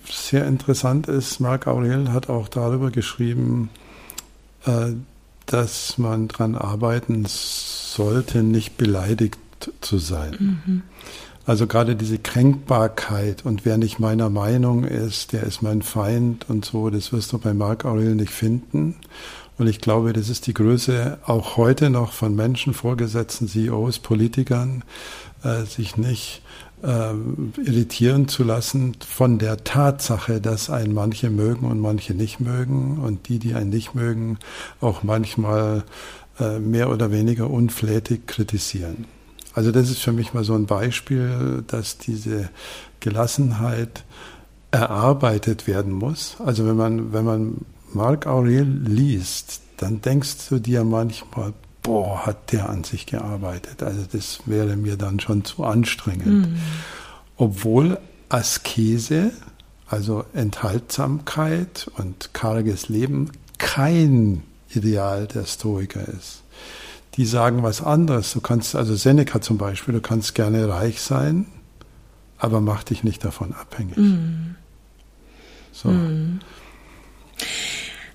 sehr 0.09 0.47
interessant 0.47 1.09
ist, 1.09 1.41
Marc 1.41 1.67
Aurel 1.67 2.13
hat 2.13 2.29
auch 2.29 2.49
darüber 2.49 2.91
geschrieben, 2.91 3.71
äh, 4.67 4.93
dass 5.47 5.99
man 5.99 6.29
daran 6.29 6.55
arbeiten 6.55 7.25
sollte, 7.27 8.43
nicht 8.43 8.77
beleidigt 8.77 9.39
zu 9.81 9.99
sein. 9.99 10.63
Mhm. 10.65 10.83
Also 11.45 11.67
gerade 11.67 11.97
diese 11.97 12.19
Kränkbarkeit 12.19 13.45
und 13.45 13.65
wer 13.65 13.77
nicht 13.77 13.99
meiner 13.99 14.31
Meinung 14.31 14.85
ist, 14.85 15.33
der 15.33 15.43
ist 15.43 15.61
mein 15.61 15.83
Feind 15.83 16.49
und 16.49 16.65
so, 16.65 16.89
das 16.89 17.13
wirst 17.13 17.33
du 17.33 17.39
bei 17.39 17.53
Marc 17.53 17.85
Aurel 17.85 18.15
nicht 18.15 18.33
finden. 18.33 18.97
Und 19.59 19.67
ich 19.67 19.81
glaube, 19.81 20.13
das 20.13 20.29
ist 20.29 20.47
die 20.47 20.55
Größe 20.55 21.19
auch 21.27 21.57
heute 21.57 21.91
noch 21.91 22.13
von 22.13 22.35
Menschen, 22.37 22.75
Vorgesetzten, 22.75 23.49
CEOs, 23.49 23.99
Politikern, 23.99 24.85
äh, 25.43 25.65
sich 25.65 25.97
nicht 25.97 26.43
ähm, 26.85 27.53
irritieren 27.65 28.29
zu 28.29 28.45
lassen 28.45 28.97
von 29.07 29.39
der 29.39 29.65
Tatsache, 29.65 30.41
dass 30.41 30.71
einen 30.71 30.95
manche 30.95 31.29
mögen 31.29 31.67
und 31.67 31.81
manche 31.81 32.15
nicht 32.15 32.41
mögen 32.41 32.99
und 32.99 33.29
die, 33.29 33.39
die 33.39 33.55
einen 33.55 33.71
nicht 33.71 33.95
mögen, 33.95 34.39
auch 34.81 35.03
manchmal 35.03 35.85
äh, 36.39 36.59
mehr 36.59 36.91
oder 36.91 37.11
weniger 37.11 37.51
unflätig 37.51 38.27
kritisieren. 38.27 39.07
Also 39.55 39.73
das 39.73 39.91
ist 39.91 40.01
für 40.01 40.13
mich 40.13 40.35
mal 40.35 40.45
so 40.45 40.55
ein 40.55 40.67
Beispiel, 40.67 41.65
dass 41.67 41.99
diese 41.99 42.49
Gelassenheit 43.01 44.05
erarbeitet 44.71 45.67
werden 45.67 45.93
muss. 45.93 46.37
Also 46.39 46.67
wenn 46.67 46.77
man, 46.77 47.13
wenn 47.13 47.25
man 47.25 47.57
Marc 47.93 48.27
Aurel 48.27 48.65
liest, 48.65 49.61
dann 49.77 50.01
denkst 50.01 50.49
du 50.49 50.59
dir 50.59 50.85
manchmal, 50.85 51.53
boah, 51.83 52.25
hat 52.25 52.53
der 52.53 52.69
an 52.71 52.85
sich 52.85 53.07
gearbeitet. 53.07 53.83
Also 53.83 54.03
das 54.11 54.41
wäre 54.47 54.77
mir 54.77 54.97
dann 54.97 55.21
schon 55.21 55.45
zu 55.45 55.65
anstrengend. 55.65 56.49
Mhm. 56.49 56.59
Obwohl 57.37 57.99
Askese 58.29 59.33
also 59.93 60.25
Enthaltsamkeit 60.33 61.91
und 61.99 62.33
karges 62.33 62.89
Leben, 62.89 63.31
kein 63.59 64.43
Ideal 64.71 65.27
der 65.27 65.45
Stoiker 65.45 66.09
ist. 66.09 66.43
Die 67.17 67.27
sagen 67.27 67.63
was 67.63 67.83
anderes. 67.83 68.33
Du 68.33 68.41
kannst, 68.41 68.75
also 68.75 68.95
Seneca 68.95 69.41
zum 69.41 69.59
Beispiel, 69.59 69.95
du 69.95 70.01
kannst 70.01 70.35
gerne 70.35 70.69
reich 70.69 71.01
sein, 71.01 71.47
aber 72.39 72.61
mach 72.61 72.85
dich 72.85 73.05
nicht 73.05 73.25
davon 73.25 73.53
abhängig. 73.53 73.97
Mm. 73.97 74.57
So. 75.73 75.91
Mm. 75.91 76.41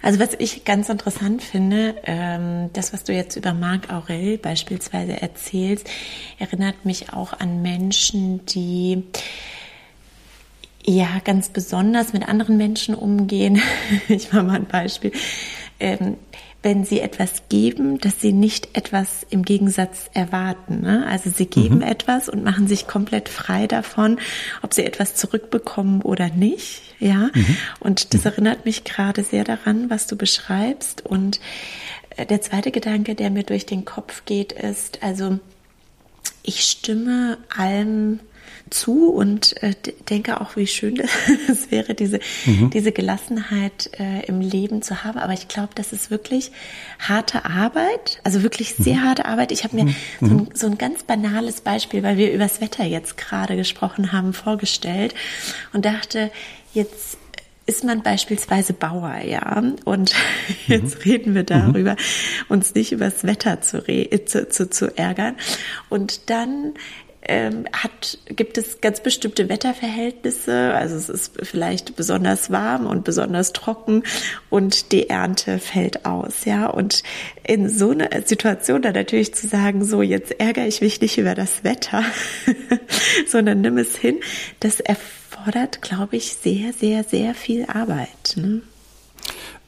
Also 0.01 0.19
was 0.19 0.29
ich 0.39 0.63
ganz 0.63 0.89
interessant 0.89 1.43
finde, 1.43 1.95
ähm, 2.05 2.69
das, 2.73 2.93
was 2.93 3.03
du 3.03 3.13
jetzt 3.13 3.35
über 3.35 3.53
Marc 3.53 3.91
Aurel 3.91 4.37
beispielsweise 4.37 5.21
erzählst, 5.21 5.87
erinnert 6.39 6.85
mich 6.85 7.13
auch 7.13 7.33
an 7.33 7.61
Menschen, 7.61 8.45
die 8.45 9.03
ja 10.85 11.19
ganz 11.23 11.49
besonders 11.49 12.13
mit 12.13 12.27
anderen 12.27 12.57
Menschen 12.57 12.95
umgehen. 12.95 13.61
ich 14.07 14.31
mache 14.31 14.43
mal 14.43 14.55
ein 14.55 14.67
Beispiel. 14.67 15.11
Ähm, 15.79 16.15
wenn 16.67 16.83
sie 16.83 16.99
etwas 16.99 17.43
geben, 17.47 17.97
dass 17.97 18.19
sie 18.19 18.33
nicht 18.33 18.75
etwas 18.75 19.25
im 19.29 19.43
Gegensatz 19.43 20.09
erwarten. 20.13 20.81
Ne? 20.81 21.07
Also 21.07 21.29
sie 21.29 21.45
geben 21.45 21.77
mhm. 21.77 21.83
etwas 21.83 22.27
und 22.27 22.43
machen 22.43 22.67
sich 22.67 22.87
komplett 22.87 23.29
frei 23.29 23.67
davon, 23.67 24.19
ob 24.61 24.73
sie 24.73 24.83
etwas 24.83 25.15
zurückbekommen 25.15 26.01
oder 26.01 26.27
nicht. 26.27 26.81
Ja, 26.99 27.29
mhm. 27.33 27.57
und 27.79 28.13
das 28.13 28.25
mhm. 28.25 28.31
erinnert 28.31 28.65
mich 28.65 28.83
gerade 28.83 29.23
sehr 29.23 29.45
daran, 29.45 29.89
was 29.89 30.07
du 30.07 30.17
beschreibst. 30.17 31.05
Und 31.05 31.39
äh, 32.17 32.25
der 32.25 32.41
zweite 32.41 32.71
Gedanke, 32.71 33.15
der 33.15 33.29
mir 33.29 33.43
durch 33.43 33.65
den 33.65 33.85
Kopf 33.85 34.25
geht, 34.25 34.51
ist, 34.51 35.01
also 35.01 35.39
ich 36.43 36.65
stimme 36.65 37.37
allem 37.47 38.19
zu 38.69 39.09
und 39.09 39.61
äh, 39.63 39.73
denke 40.09 40.41
auch, 40.41 40.55
wie 40.55 40.67
schön 40.67 41.01
es 41.49 41.71
wäre, 41.71 41.93
diese, 41.93 42.19
mhm. 42.45 42.69
diese 42.69 42.91
Gelassenheit 42.91 43.91
äh, 43.99 44.25
im 44.25 44.41
Leben 44.41 44.81
zu 44.81 45.03
haben. 45.03 45.19
Aber 45.19 45.33
ich 45.33 45.47
glaube, 45.47 45.69
das 45.75 45.93
ist 45.93 46.11
wirklich 46.11 46.51
harte 46.99 47.45
Arbeit, 47.45 48.19
also 48.23 48.43
wirklich 48.43 48.75
sehr 48.75 48.97
mhm. 48.97 49.03
harte 49.03 49.25
Arbeit. 49.25 49.51
Ich 49.51 49.63
habe 49.63 49.75
mir 49.75 49.85
mhm. 49.85 49.95
so, 50.19 50.25
ein, 50.25 50.37
mhm. 50.37 50.49
so 50.53 50.67
ein 50.67 50.77
ganz 50.77 51.03
banales 51.03 51.61
Beispiel, 51.61 52.03
weil 52.03 52.17
wir 52.17 52.31
über 52.31 52.43
das 52.43 52.61
Wetter 52.61 52.85
jetzt 52.85 53.17
gerade 53.17 53.55
gesprochen 53.55 54.11
haben, 54.11 54.33
vorgestellt 54.33 55.13
und 55.73 55.85
dachte, 55.85 56.31
jetzt 56.73 57.17
ist 57.67 57.83
man 57.83 58.01
beispielsweise 58.01 58.73
Bauer, 58.73 59.19
ja, 59.25 59.61
und 59.83 60.15
jetzt 60.67 60.95
mhm. 60.95 61.01
reden 61.01 61.35
wir 61.35 61.43
darüber, 61.43 61.91
mhm. 61.91 61.97
uns 62.47 62.73
nicht 62.73 62.93
über 62.93 63.05
das 63.05 63.25
Wetter 63.25 63.61
zu, 63.61 63.83
zu, 64.25 64.49
zu, 64.49 64.69
zu 64.69 64.97
ärgern. 64.97 65.35
Und 65.89 66.29
dann 66.29 66.73
ähm, 67.27 67.65
hat, 67.73 68.17
gibt 68.27 68.57
es 68.57 68.81
ganz 68.81 69.01
bestimmte 69.01 69.49
Wetterverhältnisse. 69.49 70.73
Also 70.73 70.95
es 70.95 71.09
ist 71.09 71.33
vielleicht 71.43 71.95
besonders 71.95 72.51
warm 72.51 72.85
und 72.85 73.03
besonders 73.03 73.53
trocken 73.53 74.03
und 74.49 74.91
die 74.91 75.09
Ernte 75.09 75.59
fällt 75.59 76.05
aus, 76.05 76.45
ja. 76.45 76.67
Und 76.67 77.03
in 77.45 77.69
so 77.69 77.91
einer 77.91 78.09
Situation 78.25 78.81
dann 78.81 78.93
natürlich 78.93 79.33
zu 79.33 79.47
sagen, 79.47 79.83
so 79.83 80.01
jetzt 80.01 80.39
ärgere 80.39 80.67
ich 80.67 80.81
mich 80.81 81.01
nicht 81.01 81.17
über 81.17 81.35
das 81.35 81.63
Wetter, 81.63 82.03
sondern 83.27 83.61
nimm 83.61 83.77
es 83.77 83.95
hin, 83.95 84.19
das 84.59 84.79
erfordert, 84.79 85.81
glaube 85.81 86.17
ich, 86.17 86.33
sehr, 86.33 86.73
sehr, 86.73 87.03
sehr 87.03 87.33
viel 87.33 87.65
Arbeit. 87.65 88.35
Ne? 88.35 88.61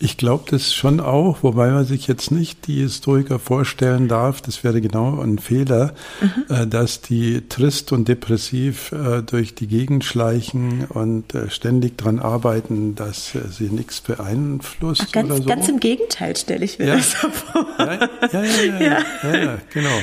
Ich 0.02 0.16
glaube 0.16 0.46
das 0.50 0.74
schon 0.74 1.02
auch, 1.02 1.44
wobei 1.44 1.72
man 1.72 1.84
sich 1.84 2.08
jetzt 2.08 2.32
nicht 2.32 2.68
die 2.68 2.80
Historiker 2.80 3.38
vorstellen 3.38 4.08
darf, 4.08 4.42
das 4.42 4.64
wäre 4.64 4.80
genau 4.80 5.22
ein 5.22 5.40
Fehler, 5.40 5.94
mhm. 6.22 6.56
äh, 6.56 6.68
dass 6.68 7.02
die 7.02 7.42
trist 7.50 7.92
und 7.92 8.08
depressiv 8.08 8.94
äh, 8.94 9.22
durch 9.22 9.56
die 9.56 9.68
Gegend 9.68 10.06
schleichen 10.06 10.86
und 10.86 11.36
äh, 11.36 11.50
ständig 11.50 11.98
daran 11.98 12.20
arbeiten, 12.20 12.96
dass 12.96 13.34
sie 13.52 13.70
nichts 13.70 14.00
beeinflusst 14.00 15.04
Ach, 15.08 15.12
ganz, 15.12 15.32
oder 15.32 15.42
so. 15.42 15.50
Ganz 15.50 15.68
im 15.68 15.82
Gegenteil 15.82 16.38
stelle 16.38 16.64
ich 16.64 16.80
mir 16.80 16.88
ja. 16.88 16.96
das 16.96 17.14
vor. 17.14 17.68
Ja, 17.78 17.94
ja, 17.94 18.44
ja, 18.44 18.64
ja, 18.64 18.80
ja. 18.80 19.38
ja 19.38 19.58
genau. 19.74 20.00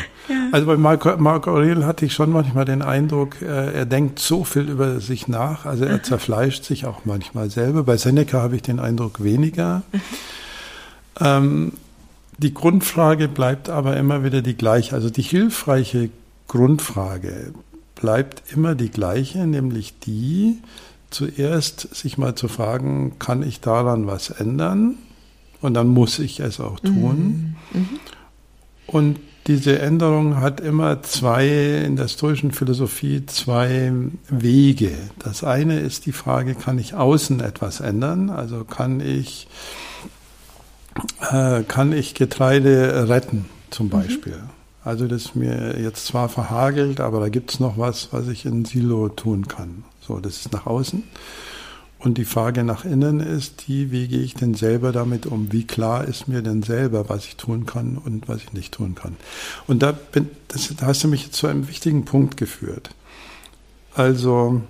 Also 0.53 0.67
bei 0.67 0.77
Marc, 0.77 1.21
Marc 1.21 1.47
Aurel 1.49 1.85
hatte 1.87 2.07
ich 2.07 2.12
schon 2.12 2.31
manchmal 2.31 2.65
den 2.65 2.83
Eindruck, 2.83 3.41
äh, 3.43 3.73
er 3.73 3.87
denkt 3.87 4.19
so 4.19 4.45
viel 4.45 4.69
über 4.69 5.01
sich 5.01 5.29
nach, 5.29 5.67
also 5.67 5.85
er 5.85 5.99
mhm. 5.99 6.05
zerfleischt 6.05 6.65
sich 6.65 6.87
auch 6.87 7.05
manchmal 7.05 7.51
selber. 7.51 7.85
Bei 7.85 7.97
Seneca 7.97 8.41
habe 8.41 8.57
ich 8.57 8.62
den 8.62 8.81
Eindruck 8.81 9.23
weniger. 9.23 9.83
Mhm. 9.93 10.01
Ähm, 11.21 11.73
die 12.39 12.53
Grundfrage 12.53 13.29
bleibt 13.29 13.69
aber 13.69 13.97
immer 13.97 14.25
wieder 14.25 14.43
die 14.43 14.57
gleiche. 14.57 14.95
Also 14.95 15.11
die 15.11 15.23
hilfreiche 15.23 16.11
Grundfrage 16.49 17.55
bleibt 17.95 18.43
immer 18.53 18.75
die 18.75 18.91
gleiche, 18.91 19.47
nämlich 19.47 19.99
die, 20.01 20.59
zuerst 21.11 21.95
sich 21.95 22.19
mal 22.19 22.35
zu 22.35 22.49
fragen, 22.49 23.19
kann 23.19 23.43
ich 23.43 23.61
daran 23.61 24.07
was 24.07 24.31
ändern? 24.31 24.97
Und 25.62 25.75
dann 25.75 25.89
muss 25.89 26.19
ich 26.19 26.41
es 26.41 26.61
auch 26.61 26.79
tun. 26.81 27.57
Mhm. 27.73 27.81
Mhm. 27.81 27.89
Und 28.87 29.17
diese 29.46 29.78
Änderung 29.78 30.40
hat 30.40 30.61
immer 30.61 31.02
zwei, 31.02 31.46
in 31.85 31.96
der 31.96 32.09
stoischen 32.09 32.52
Philosophie, 32.52 33.24
zwei 33.26 33.92
Wege. 34.28 34.92
Das 35.18 35.44
eine 35.44 35.78
ist 35.80 36.06
die 36.06 36.12
Frage, 36.12 36.54
kann 36.54 36.78
ich 36.78 36.94
außen 36.94 37.40
etwas 37.40 37.80
ändern? 37.80 38.30
Also 38.30 38.64
kann 38.64 39.00
ich 39.00 39.46
äh, 41.30 41.62
kann 41.64 41.92
ich 41.92 42.14
Getreide 42.14 43.09
retten, 43.09 43.46
zum 43.70 43.87
mhm. 43.87 43.90
Beispiel. 43.90 44.37
Mhm. 44.37 44.50
Also 44.85 45.06
das 45.09 45.26
ist 45.26 45.37
mir 45.37 45.80
jetzt 45.80 46.06
zwar 46.06 46.28
verhagelt, 46.28 47.00
aber 47.00 47.20
da 47.20 47.28
gibt 47.28 47.50
es 47.50 47.61
noch 47.61 47.76
was, 47.76 48.12
was 48.12 48.28
ich 48.28 48.46
in 48.46 48.64
Silo 48.64 49.09
tun 49.09 49.48
kann. 49.48 49.85
So, 50.00 50.20
das 50.20 50.37
ist 50.38 50.52
nach 50.52 50.66
außen. 50.66 51.02
Und 51.98 52.18
die 52.18 52.24
Frage 52.24 52.62
nach 52.62 52.85
innen 52.85 53.20
ist 53.20 53.68
die, 53.68 53.90
wie 53.90 54.06
gehe 54.06 54.20
ich 54.20 54.35
denn 54.35 54.54
selber 54.54 54.92
damit 54.92 55.24
um? 55.26 55.52
Wie 55.52 55.66
klar 55.66 56.04
ist 56.04 56.28
mir 56.28 56.42
denn 56.42 56.62
selber, 56.62 57.09
was 57.09 57.24
ich 57.24 57.37
tun 57.37 57.64
kann 57.64 57.96
und 57.96 58.28
was 58.28 58.42
ich 58.42 58.52
nicht 58.52 58.74
tun 58.74 58.94
kann? 58.94 59.16
Und 59.66 59.82
da, 59.82 59.92
bin, 59.92 60.28
das, 60.48 60.74
da 60.76 60.87
hast 60.87 61.02
du 61.04 61.09
mich 61.09 61.32
zu 61.32 61.46
einem 61.46 61.68
wichtigen 61.68 62.04
Punkt 62.04 62.37
geführt. 62.37 62.90
Also 63.94 64.61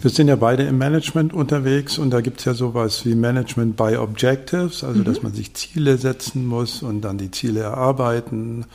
wir 0.00 0.10
sind 0.10 0.26
ja 0.26 0.36
beide 0.36 0.64
im 0.64 0.76
Management 0.76 1.32
unterwegs 1.32 1.98
und 1.98 2.10
da 2.10 2.20
gibt 2.20 2.40
es 2.40 2.44
ja 2.46 2.54
sowas 2.54 3.06
wie 3.06 3.14
Management 3.14 3.76
by 3.76 3.96
Objectives, 3.96 4.82
also 4.82 5.00
mhm. 5.00 5.04
dass 5.04 5.22
man 5.22 5.32
sich 5.32 5.54
Ziele 5.54 5.98
setzen 5.98 6.46
muss 6.46 6.82
und 6.82 7.02
dann 7.02 7.16
die 7.16 7.30
Ziele 7.30 7.60
erarbeiten. 7.60 8.66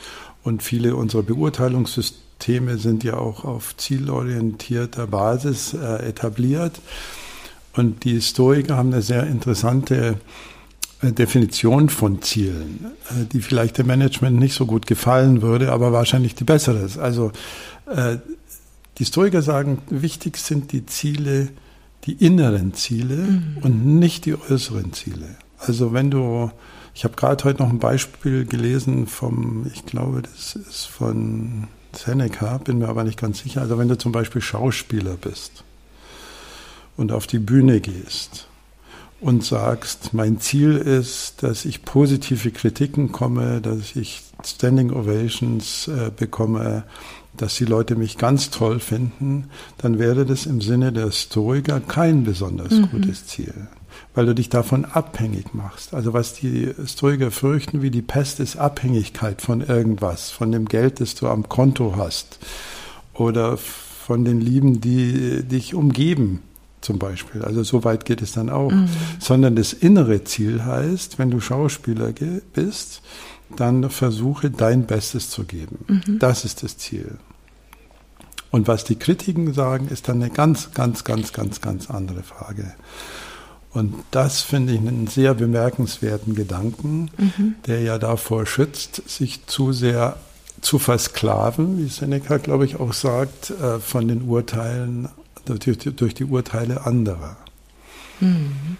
Und 0.42 0.62
viele 0.62 0.96
unserer 0.96 1.22
Beurteilungssysteme 1.22 2.78
sind 2.78 3.04
ja 3.04 3.18
auch 3.18 3.44
auf 3.44 3.76
zielorientierter 3.76 5.06
Basis 5.06 5.74
äh, 5.74 6.08
etabliert. 6.08 6.80
Und 7.74 8.04
die 8.04 8.14
Historiker 8.14 8.76
haben 8.76 8.92
eine 8.92 9.02
sehr 9.02 9.26
interessante 9.26 10.18
äh, 11.02 11.12
Definition 11.12 11.88
von 11.88 12.20
Zielen, 12.22 12.86
äh, 13.10 13.24
die 13.24 13.40
vielleicht 13.40 13.78
dem 13.78 13.86
Management 13.86 14.38
nicht 14.38 14.54
so 14.54 14.66
gut 14.66 14.86
gefallen 14.86 15.42
würde, 15.42 15.72
aber 15.72 15.92
wahrscheinlich 15.92 16.34
die 16.34 16.44
bessere 16.44 16.78
ist. 16.78 16.98
Also 16.98 17.32
äh, 17.86 18.16
die 18.98 19.04
Historiker 19.04 19.42
sagen, 19.42 19.78
wichtig 19.88 20.36
sind 20.36 20.72
die 20.72 20.84
Ziele, 20.86 21.48
die 22.04 22.12
inneren 22.12 22.74
Ziele 22.74 23.16
mhm. 23.16 23.56
und 23.62 23.86
nicht 23.86 24.26
die 24.26 24.34
äußeren 24.34 24.92
Ziele. 24.92 25.36
Also 25.58 25.92
wenn 25.92 26.10
du, 26.10 26.50
ich 26.94 27.04
habe 27.04 27.14
gerade 27.14 27.44
heute 27.44 27.62
noch 27.62 27.70
ein 27.70 27.78
Beispiel 27.78 28.44
gelesen 28.44 29.06
vom, 29.06 29.66
ich 29.72 29.86
glaube, 29.86 30.22
das 30.22 30.56
ist 30.56 30.86
von 30.86 31.68
Seneca, 31.92 32.58
bin 32.58 32.78
mir 32.78 32.88
aber 32.88 33.04
nicht 33.04 33.18
ganz 33.18 33.40
sicher. 33.40 33.60
Also 33.60 33.78
wenn 33.78 33.88
du 33.88 33.96
zum 33.96 34.12
Beispiel 34.12 34.42
Schauspieler 34.42 35.16
bist 35.16 35.64
und 37.00 37.12
auf 37.12 37.26
die 37.26 37.38
Bühne 37.38 37.80
gehst 37.80 38.46
und 39.22 39.42
sagst, 39.42 40.12
mein 40.12 40.38
Ziel 40.38 40.76
ist, 40.76 41.42
dass 41.42 41.64
ich 41.64 41.82
positive 41.82 42.50
Kritiken 42.50 43.10
komme, 43.10 43.62
dass 43.62 43.96
ich 43.96 44.22
Standing 44.44 44.90
Ovations 44.92 45.88
äh, 45.88 46.10
bekomme, 46.14 46.84
dass 47.36 47.56
die 47.56 47.64
Leute 47.64 47.96
mich 47.96 48.18
ganz 48.18 48.50
toll 48.50 48.80
finden, 48.80 49.48
dann 49.78 49.98
wäre 49.98 50.26
das 50.26 50.44
im 50.44 50.60
Sinne 50.60 50.92
der 50.92 51.10
Stoiker 51.10 51.80
kein 51.80 52.24
besonders 52.24 52.72
mhm. 52.72 52.90
gutes 52.90 53.26
Ziel, 53.26 53.54
weil 54.14 54.26
du 54.26 54.34
dich 54.34 54.50
davon 54.50 54.84
abhängig 54.84 55.54
machst. 55.54 55.94
Also 55.94 56.12
was 56.12 56.34
die 56.34 56.74
Stoiker 56.86 57.30
fürchten 57.30 57.80
wie 57.80 57.90
die 57.90 58.02
Pest 58.02 58.40
ist 58.40 58.56
Abhängigkeit 58.56 59.40
von 59.40 59.62
irgendwas, 59.62 60.30
von 60.30 60.52
dem 60.52 60.66
Geld, 60.66 61.00
das 61.00 61.14
du 61.14 61.28
am 61.28 61.48
Konto 61.48 61.94
hast 61.96 62.38
oder 63.14 63.56
von 63.56 64.26
den 64.26 64.42
Lieben, 64.42 64.82
die 64.82 65.44
dich 65.44 65.74
umgeben 65.74 66.42
zum 66.80 66.98
Beispiel. 66.98 67.42
Also 67.42 67.62
so 67.62 67.84
weit 67.84 68.04
geht 68.04 68.22
es 68.22 68.32
dann 68.32 68.50
auch. 68.50 68.70
Mhm. 68.70 68.88
Sondern 69.18 69.56
das 69.56 69.72
innere 69.72 70.24
Ziel 70.24 70.64
heißt, 70.64 71.18
wenn 71.18 71.30
du 71.30 71.40
Schauspieler 71.40 72.12
bist, 72.54 73.02
dann 73.56 73.90
versuche 73.90 74.50
dein 74.50 74.86
Bestes 74.86 75.30
zu 75.30 75.44
geben. 75.44 75.84
Mhm. 75.86 76.18
Das 76.18 76.44
ist 76.44 76.62
das 76.62 76.78
Ziel. 76.78 77.18
Und 78.50 78.66
was 78.66 78.84
die 78.84 78.96
Kritiken 78.96 79.52
sagen, 79.52 79.88
ist 79.88 80.08
dann 80.08 80.22
eine 80.22 80.30
ganz, 80.30 80.72
ganz, 80.72 81.04
ganz, 81.04 81.32
ganz, 81.32 81.60
ganz 81.60 81.88
andere 81.90 82.22
Frage. 82.22 82.74
Und 83.72 83.94
das 84.10 84.40
finde 84.40 84.72
ich 84.72 84.80
einen 84.80 85.06
sehr 85.06 85.34
bemerkenswerten 85.34 86.34
Gedanken, 86.34 87.10
mhm. 87.16 87.54
der 87.66 87.82
ja 87.82 87.98
davor 87.98 88.46
schützt, 88.46 89.08
sich 89.08 89.46
zu 89.46 89.72
sehr 89.72 90.16
zu 90.60 90.78
versklaven, 90.78 91.78
wie 91.78 91.88
Seneca, 91.88 92.36
glaube 92.38 92.64
ich, 92.64 92.78
auch 92.78 92.92
sagt, 92.92 93.50
äh, 93.50 93.78
von 93.78 94.08
den 94.08 94.22
Urteilen, 94.22 95.08
durch 95.44 96.14
die 96.14 96.24
Urteile 96.24 96.86
anderer. 96.86 97.36
Mhm. 98.20 98.76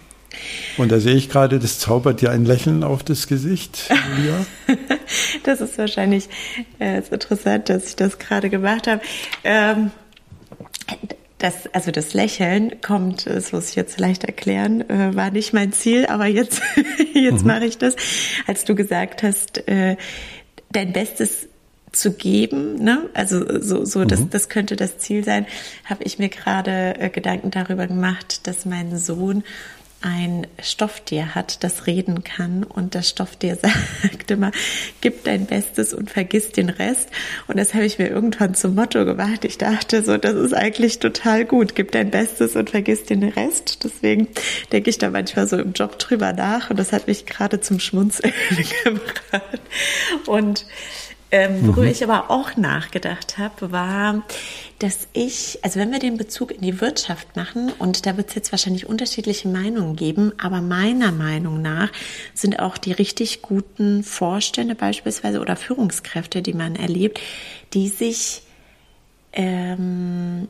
Und 0.77 0.91
da 0.91 0.99
sehe 0.99 1.15
ich 1.15 1.29
gerade, 1.29 1.59
das 1.59 1.79
zaubert 1.79 2.21
dir 2.21 2.31
ein 2.31 2.45
Lächeln 2.45 2.83
auf 2.83 3.03
das 3.03 3.27
Gesicht, 3.27 3.89
Julia. 4.17 4.45
das 5.43 5.59
ist 5.59 5.77
wahrscheinlich 5.77 6.29
äh, 6.79 6.99
ist 6.99 7.11
interessant, 7.11 7.69
dass 7.69 7.89
ich 7.89 7.95
das 7.97 8.17
gerade 8.17 8.49
gemacht 8.49 8.87
habe. 8.87 9.01
Ähm, 9.43 9.91
das, 11.37 11.67
also 11.73 11.91
das 11.91 12.13
Lächeln 12.13 12.81
kommt, 12.81 13.25
das 13.25 13.51
muss 13.51 13.69
ich 13.69 13.75
jetzt 13.75 13.99
leicht 13.99 14.23
erklären, 14.23 14.87
äh, 14.89 15.15
war 15.15 15.31
nicht 15.31 15.53
mein 15.53 15.73
Ziel, 15.73 16.05
aber 16.05 16.27
jetzt, 16.27 16.61
jetzt 17.13 17.41
mhm. 17.41 17.47
mache 17.47 17.65
ich 17.65 17.77
das. 17.77 17.95
Als 18.47 18.63
du 18.63 18.75
gesagt 18.75 19.23
hast, 19.23 19.67
äh, 19.67 19.97
dein 20.71 20.93
Bestes 20.93 21.49
zu 21.91 22.13
geben, 22.13 22.83
ne? 22.83 23.09
Also 23.13 23.59
so, 23.59 23.85
so 23.85 23.99
mhm. 23.99 24.07
das, 24.07 24.29
das 24.29 24.49
könnte 24.49 24.75
das 24.75 24.97
Ziel 24.97 25.23
sein, 25.23 25.45
habe 25.85 26.03
ich 26.03 26.19
mir 26.19 26.29
gerade 26.29 26.99
äh, 26.99 27.09
Gedanken 27.09 27.51
darüber 27.51 27.87
gemacht, 27.87 28.47
dass 28.47 28.65
mein 28.65 28.97
Sohn 28.97 29.43
ein 30.01 30.47
Stofftier 30.59 31.35
hat, 31.35 31.63
das 31.63 31.85
reden 31.85 32.23
kann 32.23 32.63
und 32.63 32.95
das 32.95 33.07
Stofftier 33.07 33.55
sagt 34.01 34.31
immer, 34.31 34.51
gib 34.99 35.23
dein 35.25 35.45
Bestes 35.45 35.93
und 35.93 36.09
vergiss 36.09 36.51
den 36.51 36.69
Rest. 36.69 37.09
Und 37.47 37.57
das 37.57 37.75
habe 37.75 37.85
ich 37.85 37.99
mir 37.99 38.09
irgendwann 38.09 38.55
zum 38.55 38.73
Motto 38.73 39.05
gemacht. 39.05 39.45
Ich 39.45 39.59
dachte 39.59 40.03
so, 40.03 40.17
das 40.17 40.33
ist 40.33 40.53
eigentlich 40.53 40.99
total 40.99 41.45
gut. 41.45 41.75
Gib 41.75 41.91
dein 41.91 42.09
Bestes 42.09 42.55
und 42.55 42.71
vergiss 42.71 43.03
den 43.03 43.23
Rest. 43.23 43.83
Deswegen 43.83 44.27
denke 44.71 44.89
ich 44.89 44.97
da 44.97 45.11
manchmal 45.11 45.47
so 45.47 45.57
im 45.57 45.73
Job 45.73 45.99
drüber 45.99 46.33
nach 46.33 46.71
und 46.71 46.79
das 46.79 46.91
hat 46.91 47.05
mich 47.07 47.27
gerade 47.27 47.61
zum 47.61 47.79
Schmunzeln 47.79 48.33
gebracht. 48.83 49.61
Und 50.25 50.65
ähm, 51.31 51.65
worüber 51.67 51.83
mhm. 51.83 51.87
ich 51.87 52.03
aber 52.03 52.29
auch 52.29 52.57
nachgedacht 52.57 53.37
habe, 53.37 53.71
war, 53.71 54.23
dass 54.79 55.07
ich, 55.13 55.59
also 55.61 55.79
wenn 55.79 55.91
wir 55.91 55.99
den 55.99 56.17
Bezug 56.17 56.51
in 56.51 56.61
die 56.61 56.81
Wirtschaft 56.81 57.35
machen, 57.35 57.71
und 57.79 58.05
da 58.05 58.17
wird 58.17 58.29
es 58.29 58.35
jetzt 58.35 58.51
wahrscheinlich 58.51 58.87
unterschiedliche 58.87 59.47
Meinungen 59.47 59.95
geben, 59.95 60.33
aber 60.41 60.61
meiner 60.61 61.11
Meinung 61.11 61.61
nach 61.61 61.89
sind 62.33 62.59
auch 62.59 62.77
die 62.77 62.91
richtig 62.91 63.41
guten 63.41 64.03
Vorstände 64.03 64.75
beispielsweise 64.75 65.39
oder 65.39 65.55
Führungskräfte, 65.55 66.41
die 66.41 66.53
man 66.53 66.75
erlebt, 66.75 67.19
die 67.73 67.87
sich 67.87 68.41
ähm, 69.33 70.49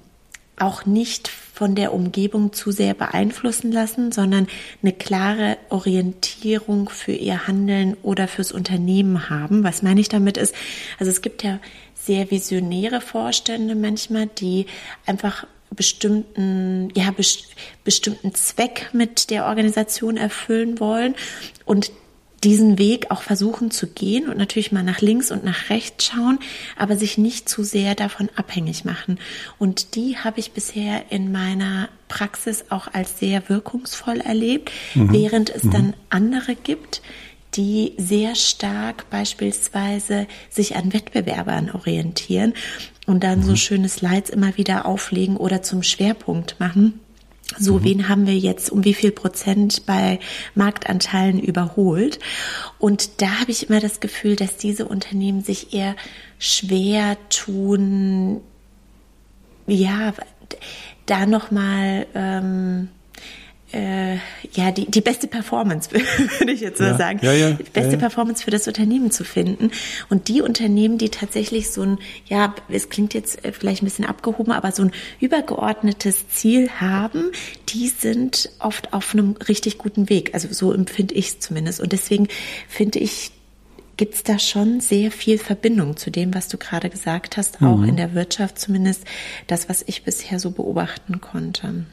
auch 0.62 0.86
nicht 0.86 1.28
von 1.28 1.76
der 1.76 1.94
Umgebung 1.94 2.54
zu 2.54 2.72
sehr 2.72 2.94
beeinflussen 2.94 3.72
lassen, 3.72 4.12
sondern 4.12 4.48
eine 4.82 4.94
klare 4.94 5.58
Orientierung 5.70 6.90
für 6.90 7.12
ihr 7.12 7.48
Handeln 7.48 7.96
oder 8.02 8.28
fürs 8.28 8.52
Unternehmen 8.52 9.30
haben. 9.30 9.64
Was 9.64 9.84
meine 9.84 10.02
ich 10.02 10.10
damit 10.10 10.38
ist, 10.38 10.56
also 11.00 11.12
es 11.12 11.22
gibt 11.22 11.44
ja 11.44 11.60
sehr 11.94 12.32
visionäre 12.32 13.00
Vorstände 13.00 13.76
manchmal, 13.76 14.28
die 14.28 14.66
einfach 15.06 15.46
bestimmten, 15.70 16.90
ja, 16.96 17.14
bestimmten 17.84 18.34
Zweck 18.34 18.90
mit 18.94 19.30
der 19.30 19.46
Organisation 19.46 20.18
erfüllen 20.18 20.80
wollen 20.80 21.16
und 21.66 21.92
diesen 22.44 22.80
Weg 22.80 23.12
auch 23.12 23.22
versuchen 23.22 23.70
zu 23.70 23.88
gehen 23.88 24.28
und 24.28 24.38
natürlich 24.38 24.72
mal 24.72 24.84
nach 24.84 25.02
links 25.02 25.32
und 25.32 25.44
nach 25.44 25.70
rechts 25.70 26.06
schauen, 26.06 26.40
aber 26.76 26.96
sich 26.96 27.18
nicht 27.18 27.48
zu 27.48 27.64
sehr 27.64 27.94
davon 27.94 28.30
abhängig 28.36 28.84
machen. 28.84 29.20
Und 29.60 29.96
die 29.96 30.18
habe 30.18 30.40
ich 30.40 30.52
bisher 30.52 31.12
in 31.12 31.32
meiner 31.32 31.90
Praxis 32.08 32.66
auch 32.70 32.88
als 32.92 33.20
sehr 33.20 33.48
wirkungsvoll 33.48 34.22
erlebt, 34.22 34.72
mhm. 34.96 35.14
während 35.14 35.50
es 35.50 35.64
mhm. 35.66 35.72
dann 35.72 35.94
andere 36.10 36.56
gibt, 36.56 37.02
die 37.54 37.94
sehr 37.98 38.36
stark 38.36 39.10
beispielsweise 39.10 40.26
sich 40.50 40.76
an 40.76 40.94
Wettbewerbern 40.94 41.70
orientieren 41.72 42.54
und 43.06 43.24
dann 43.24 43.40
mhm. 43.40 43.44
so 43.44 43.56
schöne 43.56 43.90
Slides 43.90 44.30
immer 44.30 44.58
wieder 44.58 44.86
auflegen 44.86 45.38
oder 45.38 45.62
zum 45.62 45.84
Schwerpunkt 45.84 46.60
machen 46.60 47.00
so, 47.58 47.80
mhm. 47.80 47.84
wen 47.84 48.10
haben 48.10 48.28
wir 48.28 48.38
jetzt 48.38 48.72
um 48.72 48.84
wie 48.84 48.94
viel 48.94 49.12
Prozent 49.12 49.86
bei 49.86 50.20
Marktanteilen 50.56 51.40
überholt? 51.40 52.20
Und 52.80 53.22
da 53.22 53.40
habe 53.40 53.52
ich 53.52 53.70
immer 53.70 53.80
das 53.80 54.00
Gefühl, 54.00 54.36
dass 54.36 54.58
diese 54.58 54.86
Unternehmen 54.86 55.42
sich 55.42 55.74
eher 55.74 55.96
schwer 56.40 57.18
tun, 57.30 58.42
ja, 59.68 60.14
da 61.06 61.26
nochmal 61.26 62.08
ähm, 62.14 62.90
äh, 63.74 64.16
ja, 64.54 64.72
die, 64.72 64.90
die 64.90 65.02
beste 65.02 65.28
Performance, 65.28 65.90
würde 66.40 66.52
ich 66.52 66.62
jetzt 66.62 66.80
mal 66.80 66.92
ja, 66.92 66.98
sagen. 66.98 67.20
Ja, 67.22 67.34
ja, 67.34 67.52
die 67.52 67.64
beste 67.64 67.98
Performance 67.98 68.44
für 68.44 68.52
das 68.52 68.68
Unternehmen 68.68 69.12
zu 69.12 69.24
finden. 69.24 69.72
Und 70.10 70.28
die 70.28 70.42
Unternehmen, 70.42 70.98
die 70.98 71.10
tatsächlich 71.10 71.70
so 71.70 71.84
ein, 71.84 72.00
ja, 72.26 72.54
es 72.70 72.90
klingt 72.90 73.14
jetzt 73.14 73.44
äh, 73.46 73.52
vielleicht 73.52 73.82
ein 73.82 73.86
bisschen 73.86 74.06
abgehoben, 74.06 74.52
aber 74.52 74.72
so 74.72 74.84
ein 74.84 74.92
übergeordnetes 75.20 76.28
Ziel 76.30 76.70
haben, 76.70 77.32
die 77.70 77.88
sind 77.88 78.50
oft 78.60 78.94
auf 78.94 79.14
einem 79.14 79.36
richtig 79.48 79.78
guten 79.78 80.10
Weg. 80.10 80.34
Also 80.34 80.48
so 80.52 80.74
empfinde 80.74 81.16
ich 81.16 81.28
es 81.28 81.40
zumindest. 81.40 81.80
Und 81.80 81.94
deswegen 81.94 82.28
finde 82.68 83.00
ich, 83.00 83.32
gibt 83.98 84.16
es 84.16 84.24
da 84.24 84.40
schon 84.40 84.82
sehr 84.82 85.12
viel 85.12 85.38
Verbindung 85.38 85.96
zu 85.96 86.10
dem, 86.10 86.34
was 86.34 86.48
du 86.48 86.58
gerade 86.58 86.90
gesagt 86.90 87.38
hast, 87.38 87.62
auch 87.62 87.78
mhm. 87.78 87.90
in 87.90 87.96
der 87.98 88.14
Wirtschaft 88.14 88.60
zumindest, 88.60 89.06
das, 89.48 89.70
was 89.70 89.84
ich 89.86 90.04
bisher 90.04 90.40
so 90.40 90.52
beobachten 90.52 91.22
konnte. 91.22 91.86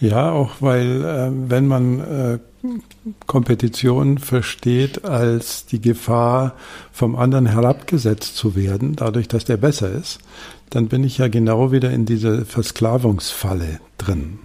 Ja, 0.00 0.30
auch 0.30 0.56
weil 0.60 1.04
äh, 1.04 1.30
wenn 1.50 1.66
man 1.66 2.00
äh, 2.00 2.38
Kompetition 3.26 4.18
versteht 4.18 5.04
als 5.04 5.66
die 5.66 5.80
Gefahr, 5.80 6.54
vom 6.92 7.16
anderen 7.16 7.46
herabgesetzt 7.46 8.36
zu 8.36 8.54
werden, 8.54 8.94
dadurch, 8.96 9.28
dass 9.28 9.44
der 9.44 9.56
besser 9.56 9.90
ist, 9.90 10.18
dann 10.70 10.88
bin 10.88 11.02
ich 11.02 11.18
ja 11.18 11.28
genau 11.28 11.72
wieder 11.72 11.90
in 11.90 12.04
dieser 12.04 12.44
Versklavungsfalle 12.44 13.80
drin. 13.96 14.38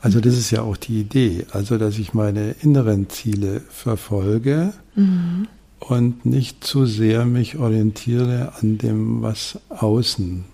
Also 0.00 0.20
das 0.20 0.36
ist 0.36 0.50
ja 0.50 0.62
auch 0.62 0.76
die 0.76 1.00
Idee, 1.00 1.46
also 1.52 1.78
dass 1.78 1.98
ich 1.98 2.12
meine 2.12 2.56
inneren 2.60 3.08
Ziele 3.08 3.60
verfolge 3.68 4.72
mhm. 4.96 5.46
und 5.78 6.26
nicht 6.26 6.64
zu 6.64 6.86
sehr 6.86 7.24
mich 7.24 7.56
orientiere 7.56 8.54
an 8.60 8.78
dem, 8.78 9.22
was 9.22 9.60
außen 9.68 10.44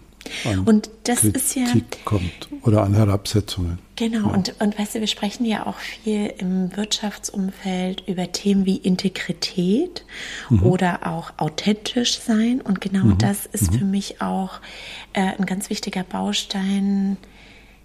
und 0.67 0.91
das 1.05 1.21
Kritik 1.21 1.37
ist 1.37 1.55
ja 1.55 1.65
kommt 2.05 2.49
oder 2.63 2.83
an 2.83 2.95
Herabsetzungen. 2.95 3.79
Genau, 3.99 4.29
und, 4.29 4.55
und 4.61 4.79
weißt 4.79 4.95
du, 4.95 5.01
wir 5.01 5.09
sprechen 5.09 5.45
ja 5.45 5.67
auch 5.67 5.79
viel 5.79 6.33
im 6.39 6.77
Wirtschaftsumfeld 6.77 8.05
über 8.07 8.31
Themen 8.31 8.65
wie 8.65 8.77
Integrität 8.77 10.05
mhm. 10.51 10.63
oder 10.63 11.05
auch 11.05 11.33
authentisch 11.37 12.21
sein. 12.21 12.61
Und 12.61 12.81
genau 12.81 13.07
mhm. 13.07 13.19
das 13.19 13.45
ist 13.47 13.73
mhm. 13.73 13.79
für 13.79 13.85
mich 13.85 14.23
auch 14.23 14.61
äh, 15.15 15.33
ein 15.37 15.47
ganz 15.47 15.69
wichtiger 15.69 16.05
Baustein, 16.05 17.17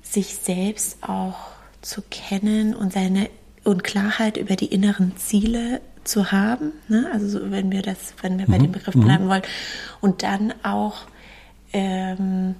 sich 0.03 0.35
selbst 0.35 0.99
auch 1.01 1.47
zu 1.81 2.03
kennen 2.11 2.75
und 2.75 2.93
seine 2.93 3.27
und 3.63 3.83
Klarheit 3.83 4.37
über 4.37 4.55
die 4.55 4.67
inneren 4.67 5.17
Ziele 5.17 5.81
zu 6.03 6.31
haben. 6.31 6.73
Ne? 6.89 7.09
Also 7.11 7.27
so, 7.27 7.49
wenn 7.49 7.71
wir 7.71 7.81
das, 7.81 8.13
wenn 8.21 8.37
wir 8.37 8.45
bei 8.45 8.59
mhm. 8.59 8.63
dem 8.65 8.71
Begriff 8.73 8.93
mhm. 8.93 9.05
bleiben 9.05 9.29
wollen. 9.29 9.43
Und 9.99 10.21
dann 10.21 10.53
auch 10.61 11.07
ähm, 11.73 12.53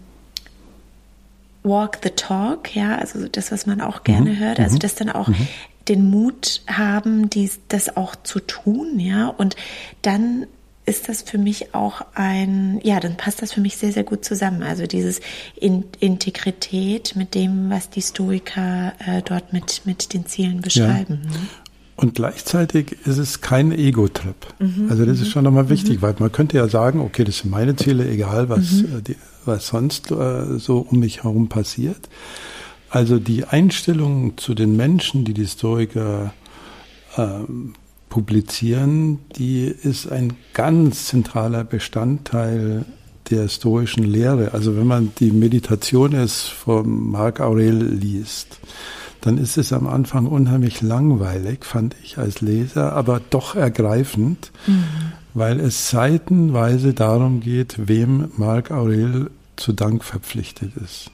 Walk 1.64 2.00
the 2.04 2.10
Talk, 2.10 2.76
ja, 2.76 2.98
also 2.98 3.28
das, 3.28 3.52
was 3.52 3.66
man 3.66 3.82
auch 3.82 4.04
gerne 4.04 4.32
mhm. 4.32 4.40
hört, 4.40 4.60
also 4.60 4.76
mhm. 4.76 4.80
das 4.80 4.96
dann 4.96 5.10
auch 5.10 5.30
mhm. 5.30 5.48
den 5.88 6.10
Mut 6.10 6.62
haben, 6.68 7.30
dies, 7.30 7.60
das 7.70 7.96
auch 7.96 8.16
zu 8.16 8.40
tun, 8.40 9.00
ja, 9.00 9.30
und 9.30 9.56
dann 10.02 10.48
ist 10.86 11.08
das 11.08 11.22
für 11.22 11.38
mich 11.38 11.74
auch 11.74 12.02
ein, 12.14 12.80
ja, 12.84 13.00
dann 13.00 13.16
passt 13.16 13.42
das 13.42 13.54
für 13.54 13.62
mich 13.62 13.78
sehr, 13.78 13.94
sehr 13.94 14.04
gut 14.04 14.26
zusammen. 14.26 14.64
Also 14.64 14.86
dieses 14.86 15.22
In 15.56 15.86
Integrität 16.00 17.16
mit 17.16 17.36
dem, 17.36 17.70
was 17.70 17.90
die 17.90 18.02
Stoiker 18.02 18.94
äh, 19.00 19.22
dort 19.22 19.54
mit, 19.54 19.84
mit 19.86 20.14
den 20.14 20.26
Zielen 20.26 20.60
beschreiben. 20.60 21.22
Ja. 21.24 21.32
Ne? 21.32 21.48
Und 21.96 22.16
gleichzeitig 22.16 22.98
ist 23.06 23.18
es 23.18 23.42
kein 23.42 23.72
Ego-Trip. 23.72 24.36
Mhm, 24.60 24.88
also 24.90 25.06
das 25.06 25.20
ist 25.20 25.28
mhm. 25.28 25.32
schon 25.32 25.44
nochmal 25.44 25.70
wichtig, 25.70 25.98
mhm. 25.98 26.02
weil 26.02 26.16
man 26.20 26.32
könnte 26.32 26.58
ja 26.58 26.68
sagen, 26.68 27.00
okay, 27.00 27.24
das 27.24 27.40
sind 27.40 27.52
meine 27.52 27.76
Ziele, 27.76 28.10
egal 28.10 28.50
was, 28.50 28.72
mhm. 28.72 28.98
äh, 28.98 29.02
die, 29.02 29.16
was 29.46 29.68
sonst 29.68 30.12
äh, 30.12 30.58
so 30.58 30.80
um 30.80 31.00
mich 31.00 31.24
herum 31.24 31.50
passiert. 31.50 32.10
Also 32.90 33.20
die 33.20 33.46
Einstellung 33.46 34.38
zu 34.38 34.54
den 34.54 34.76
Menschen, 34.76 35.26
die 35.26 35.34
die 35.34 35.48
Stoiker 35.48 36.34
ähm, 37.18 37.74
publizieren, 38.10 39.20
die 39.36 39.64
ist 39.66 40.12
ein 40.12 40.34
ganz 40.54 41.08
zentraler 41.08 41.64
Bestandteil 41.64 42.86
der 43.30 43.48
stoischen 43.50 44.04
Lehre. 44.04 44.54
Also 44.54 44.78
wenn 44.78 44.86
man 44.86 45.12
die 45.20 45.32
Meditationes 45.32 46.42
von 46.44 47.12
Marc 47.12 47.40
Aurel 47.40 47.84
liest, 47.84 48.60
dann 49.26 49.38
ist 49.38 49.58
es 49.58 49.72
am 49.72 49.88
Anfang 49.88 50.26
unheimlich 50.26 50.82
langweilig, 50.82 51.64
fand 51.64 51.96
ich 52.04 52.18
als 52.18 52.42
Leser, 52.42 52.92
aber 52.92 53.22
doch 53.30 53.56
ergreifend, 53.56 54.52
mhm. 54.68 54.84
weil 55.34 55.62
es 55.62 55.90
seitenweise 55.90 56.94
darum 56.94 57.40
geht, 57.40 57.88
wem 57.88 58.32
Marc 58.36 58.72
Aurel 58.72 59.32
zu 59.56 59.72
Dank 59.72 60.04
verpflichtet 60.04 60.76
ist. 60.76 61.10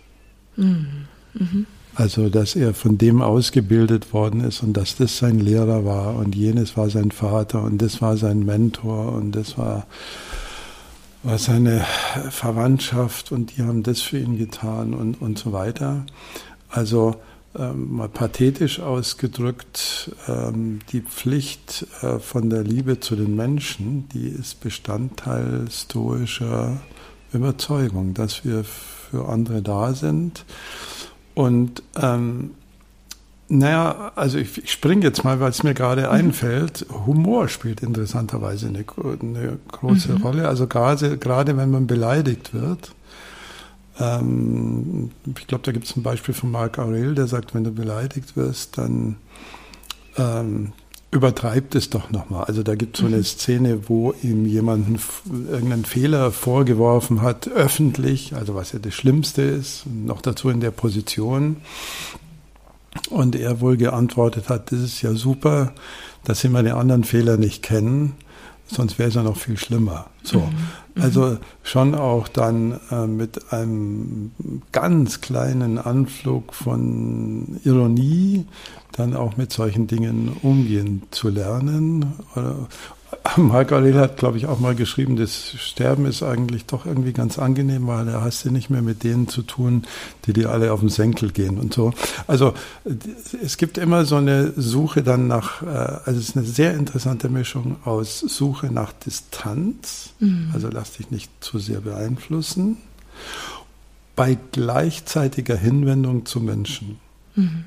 Mhm. 0.56 1.06
Mhm. 1.36 1.68
Also, 1.94 2.30
dass 2.30 2.56
er 2.56 2.74
von 2.74 2.98
dem 2.98 3.22
ausgebildet 3.22 4.12
worden 4.12 4.42
ist 4.42 4.64
und 4.64 4.74
dass 4.74 4.96
das 4.96 5.18
sein 5.18 5.38
Lehrer 5.38 5.86
war 5.86 6.16
und 6.16 6.36
jenes 6.36 6.78
war 6.78 6.90
sein 6.90 7.12
Vater 7.12 7.62
und 7.62 7.80
das 7.80 8.02
war 8.02 8.18
sein 8.18 8.44
Mentor 8.44 9.12
und 9.12 9.34
das 9.34 9.56
war, 9.58 9.86
war 11.22 11.38
seine 11.38 11.86
Verwandtschaft 12.32 13.32
und 13.32 13.56
die 13.56 13.62
haben 13.62 13.84
das 13.84 14.02
für 14.02 14.18
ihn 14.18 14.38
getan 14.38 14.96
und, 14.96 15.22
und 15.22 15.38
so 15.38 15.52
weiter. 15.52 16.06
Also 16.70 17.16
ähm, 17.60 17.96
mal 17.96 18.10
pathetisch 18.10 18.80
ausgedrückt, 18.80 20.12
ähm, 20.28 20.80
die 20.92 21.02
Pflicht 21.02 21.86
äh, 22.02 22.20
von 22.20 22.50
der 22.50 22.64
Liebe 22.64 23.00
zu 23.00 23.16
den 23.16 23.36
Menschen, 23.36 24.08
die 24.10 24.28
ist 24.28 24.62
Bestandteil 24.62 25.66
stoischer 25.70 26.78
Überzeugung, 27.34 28.14
dass 28.14 28.46
wir 28.46 28.64
für 28.64 29.28
andere 29.30 29.62
da 29.62 29.94
sind. 29.94 30.46
Und 31.36 31.84
ähm, 32.02 32.52
naja, 33.50 34.12
also 34.16 34.38
ich, 34.38 34.64
ich 34.64 34.72
springe 34.72 35.04
jetzt 35.04 35.24
mal, 35.24 35.40
weil 35.40 35.50
es 35.50 35.64
mir 35.64 35.74
gerade 35.74 36.04
mhm. 36.04 36.10
einfällt. 36.10 36.86
Humor 37.06 37.48
spielt 37.48 37.82
interessanterweise 37.82 38.68
eine, 38.68 38.86
eine 39.22 39.58
große 39.72 40.14
mhm. 40.14 40.22
Rolle. 40.22 40.48
Also 40.48 40.68
gerade, 40.68 41.18
gerade 41.18 41.58
wenn 41.58 41.72
man 41.72 41.88
beleidigt 41.88 42.54
wird. 42.54 42.94
Ähm, 44.00 45.12
ich 45.38 45.48
glaube, 45.48 45.64
da 45.64 45.72
gibt 45.72 45.86
es 45.86 45.96
ein 45.96 46.04
Beispiel 46.04 46.34
von 46.34 46.52
Marc 46.52 46.80
Aurel, 46.80 47.16
der 47.16 47.28
sagt, 47.28 47.54
wenn 47.54 47.64
du 47.64 47.72
beleidigt 47.72 48.36
wirst, 48.38 48.78
dann 48.78 49.18
ähm, 50.18 50.74
übertreibt 51.12 51.76
es 51.76 51.90
doch 51.90 52.12
nochmal. 52.12 52.46
Also 52.46 52.62
da 52.64 52.76
gibt 52.76 52.96
es 52.96 53.02
so 53.02 53.08
eine 53.08 53.18
mhm. 53.18 53.24
Szene, 53.24 53.90
wo 53.90 54.14
ihm 54.22 54.46
jemanden 54.46 55.00
irgendeinen 55.50 55.86
Fehler 55.86 56.32
vorgeworfen 56.32 57.22
hat, 57.22 57.48
öffentlich, 57.48 58.36
also 58.36 58.56
was 58.56 58.72
ja 58.74 58.80
das 58.80 58.94
Schlimmste 58.94 59.42
ist, 59.42 59.86
noch 59.88 60.22
dazu 60.22 60.50
in 60.50 60.60
der 60.60 60.72
Position. 60.72 61.58
Und 63.10 63.36
er 63.36 63.62
wohl 63.62 63.78
geantwortet 63.78 64.50
hat, 64.50 64.72
das 64.72 64.80
ist 64.80 65.02
ja 65.02 65.14
super, 65.14 65.74
dass 66.24 66.42
Sie 66.42 66.50
meine 66.50 66.76
anderen 66.76 67.04
Fehler 67.04 67.38
nicht 67.38 67.64
kennen, 67.64 68.16
sonst 68.70 69.00
wäre 69.00 69.10
es 69.10 69.16
ja 69.16 69.24
noch 69.24 69.38
viel 69.38 69.58
schlimmer. 69.58 70.08
So, 70.24 70.40
mhm. 70.40 70.46
mhm. 70.96 71.02
also 71.02 71.38
schon 71.64 71.96
auch 71.96 72.28
dann 72.28 72.80
äh, 72.92 73.08
mit 73.08 73.52
einem 73.52 74.32
ganz 74.72 75.22
kleinen 75.22 75.78
Anflug 75.78 76.54
von 76.54 77.60
Ironie 77.64 78.46
dann 78.94 79.16
auch 79.16 79.38
mit 79.38 79.54
solchen 79.54 79.88
Dingen 79.88 80.36
umgehen 80.42 81.04
zu 81.12 81.30
lernen. 81.30 82.14
Marc 83.38 83.72
Aurel 83.72 83.96
hat, 83.96 84.18
glaube 84.18 84.38
ich, 84.38 84.46
auch 84.46 84.60
mal 84.60 84.76
geschrieben, 84.76 85.16
das 85.16 85.54
Sterben 85.58 86.06
ist 86.06 86.24
eigentlich 86.24 86.66
doch 86.66 86.86
irgendwie 86.86 87.14
ganz 87.14 87.40
angenehm, 87.40 87.88
weil 87.88 88.06
da 88.06 88.22
hast 88.22 88.46
du 88.46 88.52
nicht 88.52 88.70
mehr 88.70 88.82
mit 88.82 89.04
denen 89.04 89.28
zu 89.28 89.42
tun, 89.42 89.84
die 90.26 90.34
dir 90.34 90.52
alle 90.52 90.72
auf 90.74 90.80
den 90.80 90.90
Senkel 90.90 91.32
gehen 91.32 91.58
und 91.58 91.74
so. 91.74 91.94
Also 92.28 92.54
es 93.44 93.58
gibt 93.58 93.78
immer 93.78 94.06
so 94.06 94.16
eine 94.16 94.54
Suche 94.56 95.04
dann 95.04 95.28
nach, 95.28 95.62
äh, 95.64 95.66
also 95.66 96.20
es 96.20 96.30
ist 96.30 96.38
eine 96.38 96.46
sehr 96.46 96.76
interessante 96.76 97.30
Mischung 97.30 97.78
aus 97.84 98.20
Suche 98.20 98.68
nach 98.68 98.94
Distanz, 98.94 100.14
mhm. 100.20 100.52
also 100.54 100.70
lass 100.70 100.94
dich 100.94 101.12
nicht 101.12 101.32
zu 101.40 101.60
sehr 101.60 101.82
beeinflussen, 101.82 102.78
bei 104.16 104.38
gleichzeitiger 104.52 105.56
Hinwendung 105.56 106.26
zu 106.26 106.42
Menschen. 106.42 107.00
Mhm. 107.36 107.66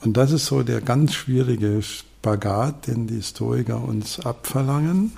Und 0.00 0.16
das 0.16 0.30
ist 0.32 0.46
so 0.46 0.62
der 0.62 0.80
ganz 0.80 1.14
schwierige 1.14 1.82
Spagat, 2.20 2.88
den 2.88 3.06
die 3.06 3.22
Stoiker 3.22 3.82
uns 3.82 4.20
abverlangen. 4.20 5.12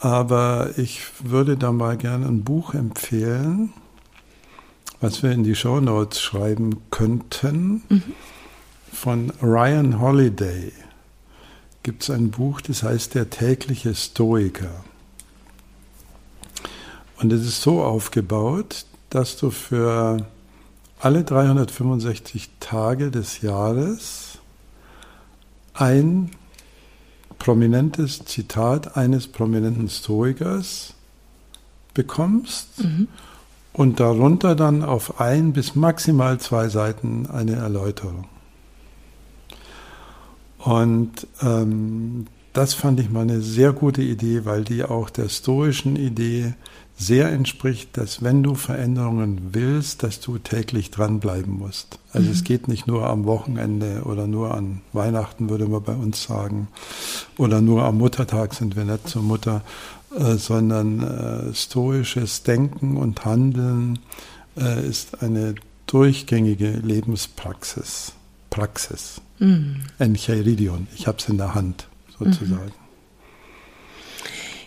Aber 0.00 0.70
ich 0.76 1.02
würde 1.22 1.56
da 1.56 1.72
mal 1.72 1.96
gerne 1.96 2.26
ein 2.26 2.44
Buch 2.44 2.74
empfehlen, 2.74 3.72
was 5.00 5.22
wir 5.22 5.30
in 5.30 5.44
die 5.44 5.54
Show 5.54 5.80
Notes 5.80 6.20
schreiben 6.20 6.82
könnten. 6.90 7.82
Mhm. 7.88 8.02
Von 8.92 9.32
Ryan 9.40 10.00
Holiday 10.00 10.72
gibt 11.84 12.02
es 12.02 12.10
ein 12.10 12.30
Buch, 12.30 12.60
das 12.60 12.82
heißt 12.82 13.14
Der 13.14 13.30
tägliche 13.30 13.94
Stoiker. 13.94 14.84
Und 17.18 17.32
es 17.32 17.42
ist 17.42 17.62
so 17.62 17.82
aufgebaut, 17.82 18.84
dass 19.10 19.36
du 19.36 19.50
für 19.50 20.26
alle 21.00 21.24
365 21.24 22.50
Tage 22.60 23.10
des 23.10 23.40
Jahres 23.40 24.27
ein 25.80 26.30
prominentes 27.38 28.24
Zitat 28.24 28.96
eines 28.96 29.28
prominenten 29.28 29.88
Stoikers 29.88 30.94
bekommst 31.94 32.82
mhm. 32.82 33.08
und 33.72 34.00
darunter 34.00 34.54
dann 34.54 34.82
auf 34.82 35.20
ein 35.20 35.52
bis 35.52 35.74
maximal 35.74 36.38
zwei 36.38 36.68
Seiten 36.68 37.26
eine 37.26 37.56
Erläuterung. 37.56 38.26
Und 40.58 41.26
ähm, 41.40 42.26
das 42.52 42.74
fand 42.74 42.98
ich 42.98 43.10
mal 43.10 43.22
eine 43.22 43.40
sehr 43.40 43.72
gute 43.72 44.02
Idee, 44.02 44.44
weil 44.44 44.64
die 44.64 44.82
auch 44.82 45.10
der 45.10 45.28
stoischen 45.28 45.94
Idee 45.94 46.54
sehr 46.98 47.30
entspricht, 47.30 47.96
dass 47.96 48.24
wenn 48.24 48.42
du 48.42 48.56
Veränderungen 48.56 49.50
willst, 49.52 50.02
dass 50.02 50.18
du 50.18 50.38
täglich 50.38 50.90
dranbleiben 50.90 51.56
musst. 51.56 52.00
Also 52.12 52.26
mhm. 52.26 52.32
es 52.32 52.42
geht 52.42 52.66
nicht 52.66 52.88
nur 52.88 53.08
am 53.08 53.24
Wochenende 53.24 54.02
oder 54.04 54.26
nur 54.26 54.52
an 54.54 54.80
Weihnachten, 54.92 55.48
würde 55.48 55.66
man 55.66 55.82
bei 55.84 55.94
uns 55.94 56.24
sagen, 56.24 56.66
oder 57.36 57.60
nur 57.60 57.84
am 57.84 57.98
Muttertag 57.98 58.52
sind 58.52 58.74
wir 58.74 58.84
nicht 58.84 59.08
zur 59.08 59.22
Mutter, 59.22 59.62
äh, 60.16 60.34
sondern 60.34 61.02
äh, 61.02 61.54
stoisches 61.54 62.42
Denken 62.42 62.96
und 62.96 63.24
Handeln 63.24 64.00
äh, 64.56 64.84
ist 64.84 65.22
eine 65.22 65.54
durchgängige 65.86 66.70
Lebenspraxis. 66.70 68.12
Praxis. 68.50 69.20
Mhm. 69.38 69.82
Encheiridion. 69.98 70.88
Ich 70.96 71.06
habe 71.06 71.18
es 71.18 71.28
in 71.28 71.38
der 71.38 71.54
Hand, 71.54 71.86
sozusagen. 72.18 72.64
Mhm. 72.64 72.87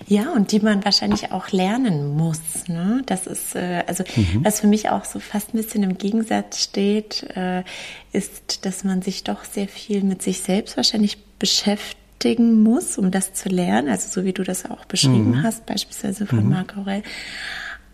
Ja, 0.08 0.32
und 0.34 0.52
die 0.52 0.60
man 0.60 0.84
wahrscheinlich 0.84 1.32
auch 1.32 1.52
lernen 1.52 2.16
muss. 2.16 2.68
Ne? 2.68 3.02
Das 3.06 3.28
ist, 3.28 3.56
äh, 3.56 3.84
also 3.88 4.04
mhm. 4.16 4.44
was 4.44 4.60
für 4.60 4.68
mich 4.68 4.90
auch 4.90 5.06
so 5.06 5.20
fast 5.20 5.54
ein 5.54 5.58
bisschen 5.58 5.84
im 5.84 5.98
Gegensatz 5.98 6.64
steht, 6.64 7.24
äh, 7.36 7.64
ist, 8.12 8.66
dass 8.66 8.84
man 8.84 9.02
sich 9.02 9.24
doch 9.24 9.44
sehr 9.44 9.68
viel 9.68 10.04
mit 10.04 10.22
sich 10.22 10.40
selbst 10.40 10.78
wahrscheinlich 10.78 11.18
beschäftigen 11.40 12.62
muss, 12.62 12.98
um 12.98 13.12
das 13.12 13.34
zu 13.34 13.50
lernen. 13.50 13.90
Also 13.90 14.10
so 14.10 14.26
wie 14.26 14.34
du 14.34 14.44
das 14.44 14.70
auch 14.70 14.86
beschrieben 14.86 15.32
mhm. 15.32 15.44
hast, 15.44 15.66
beispielsweise 15.66 16.26
von 16.26 16.44
mhm. 16.44 16.50
Marc 16.50 16.78
Aurel. 16.78 17.04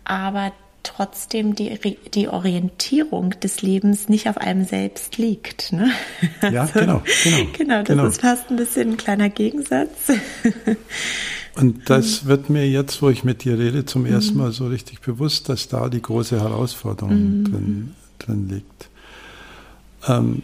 Aber 0.04 0.52
trotzdem 0.82 1.54
die, 1.54 1.78
die 2.14 2.28
Orientierung 2.28 3.38
des 3.40 3.62
Lebens 3.62 4.08
nicht 4.08 4.28
auf 4.28 4.38
einem 4.38 4.64
selbst 4.64 5.18
liegt. 5.18 5.72
Ne? 5.72 5.90
Ja, 6.50 6.62
also, 6.74 6.80
genau, 6.80 7.02
genau. 7.24 7.46
Genau, 7.56 7.78
das 7.78 7.86
genau. 7.86 8.06
ist 8.06 8.20
fast 8.20 8.50
ein 8.50 8.56
bisschen 8.56 8.92
ein 8.92 8.96
kleiner 8.96 9.28
Gegensatz. 9.28 9.90
Und 11.58 11.90
das 11.90 12.26
wird 12.26 12.50
mir 12.50 12.68
jetzt, 12.70 13.02
wo 13.02 13.08
ich 13.08 13.24
mit 13.24 13.42
dir 13.42 13.58
rede, 13.58 13.84
zum 13.84 14.02
mhm. 14.02 14.12
ersten 14.12 14.38
Mal 14.38 14.52
so 14.52 14.68
richtig 14.68 15.00
bewusst, 15.00 15.48
dass 15.48 15.66
da 15.66 15.88
die 15.88 16.00
große 16.00 16.40
Herausforderung 16.40 17.40
mhm. 17.40 17.44
drin, 17.44 17.94
drin 18.20 18.48
liegt. 18.48 18.88
Ähm, 20.06 20.42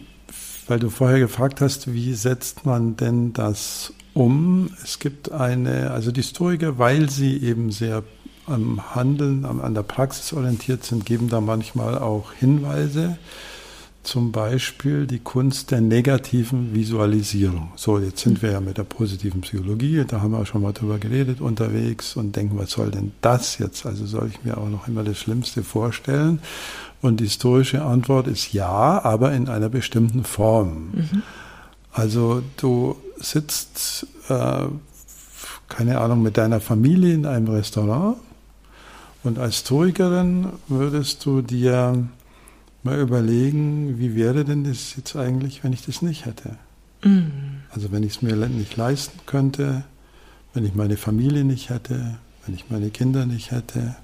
weil 0.67 0.79
du 0.79 0.89
vorher 0.89 1.19
gefragt 1.19 1.61
hast, 1.61 1.93
wie 1.93 2.13
setzt 2.13 2.65
man 2.65 2.97
denn 2.97 3.31
das 3.31 3.93
um? 4.13 4.71
Es 4.83 4.99
gibt 4.99 5.31
eine, 5.31 5.91
also 5.91 6.11
die 6.11 6.23
Stoiker, 6.23 6.79
weil 6.79 7.09
sie 7.09 7.37
eben 7.37 7.71
sehr 7.71 8.03
am 8.45 8.93
Handeln, 8.93 9.45
an 9.45 9.73
der 9.73 9.83
Praxis 9.83 10.33
orientiert 10.33 10.83
sind, 10.83 11.05
geben 11.05 11.29
da 11.29 11.39
manchmal 11.39 11.97
auch 11.97 12.33
Hinweise 12.33 13.17
zum 14.05 14.31
Beispiel 14.31 15.07
die 15.07 15.19
Kunst 15.19 15.71
der 15.71 15.81
negativen 15.81 16.73
Visualisierung. 16.73 17.71
So, 17.75 17.99
jetzt 17.99 18.21
sind 18.21 18.41
wir 18.41 18.51
ja 18.51 18.61
mit 18.61 18.77
der 18.77 18.83
positiven 18.83 19.41
Psychologie, 19.41 20.03
da 20.07 20.21
haben 20.21 20.31
wir 20.31 20.45
schon 20.45 20.61
mal 20.61 20.73
drüber 20.73 20.97
geredet, 20.97 21.41
unterwegs 21.41 22.15
und 22.15 22.35
denken, 22.35 22.57
was 22.57 22.71
soll 22.71 22.91
denn 22.91 23.11
das 23.21 23.57
jetzt? 23.57 23.85
Also 23.85 24.05
soll 24.05 24.29
ich 24.29 24.43
mir 24.43 24.57
auch 24.57 24.69
noch 24.69 24.87
immer 24.87 25.03
das 25.03 25.17
Schlimmste 25.17 25.63
vorstellen? 25.63 26.39
Und 27.01 27.19
die 27.19 27.25
historische 27.25 27.83
Antwort 27.83 28.27
ist 28.27 28.53
ja, 28.53 29.03
aber 29.03 29.33
in 29.33 29.49
einer 29.49 29.69
bestimmten 29.69 30.23
Form. 30.23 30.91
Mhm. 30.93 31.23
Also 31.91 32.41
du 32.57 32.97
sitzt, 33.17 34.07
äh, 34.29 34.65
keine 35.67 35.99
Ahnung, 35.99 36.21
mit 36.21 36.37
deiner 36.37 36.59
Familie 36.59 37.13
in 37.13 37.25
einem 37.25 37.47
Restaurant 37.47 38.17
und 39.23 39.39
als 39.39 39.57
Stoikerin 39.59 40.49
würdest 40.67 41.25
du 41.25 41.41
dir 41.41 42.07
mal 42.85 42.99
überlegen, 42.99 43.97
wie 43.99 44.15
wäre 44.15 44.45
denn 44.45 44.63
das 44.63 44.95
jetzt 44.95 45.15
eigentlich, 45.15 45.63
wenn 45.63 45.73
ich 45.73 45.85
das 45.85 46.01
nicht 46.01 46.25
hätte? 46.25 46.55
Mhm. 47.03 47.31
Also 47.71 47.91
wenn 47.91 48.03
ich 48.03 48.17
es 48.17 48.21
mir 48.21 48.35
nicht 48.35 48.77
leisten 48.77 49.19
könnte, 49.25 49.83
wenn 50.53 50.65
ich 50.65 50.75
meine 50.75 50.95
Familie 50.95 51.43
nicht 51.43 51.69
hätte, 51.69 52.17
wenn 52.45 52.55
ich 52.55 52.69
meine 52.69 52.91
Kinder 52.91 53.25
nicht 53.25 53.51
hätte, 53.51 53.95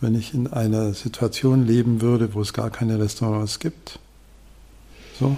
wenn 0.00 0.14
ich 0.14 0.34
in 0.34 0.46
einer 0.46 0.92
Situation 0.92 1.66
leben 1.66 2.02
würde, 2.02 2.34
wo 2.34 2.42
es 2.42 2.52
gar 2.52 2.70
keine 2.70 2.98
Restaurants 2.98 3.58
gibt. 3.58 3.98
So. 5.18 5.36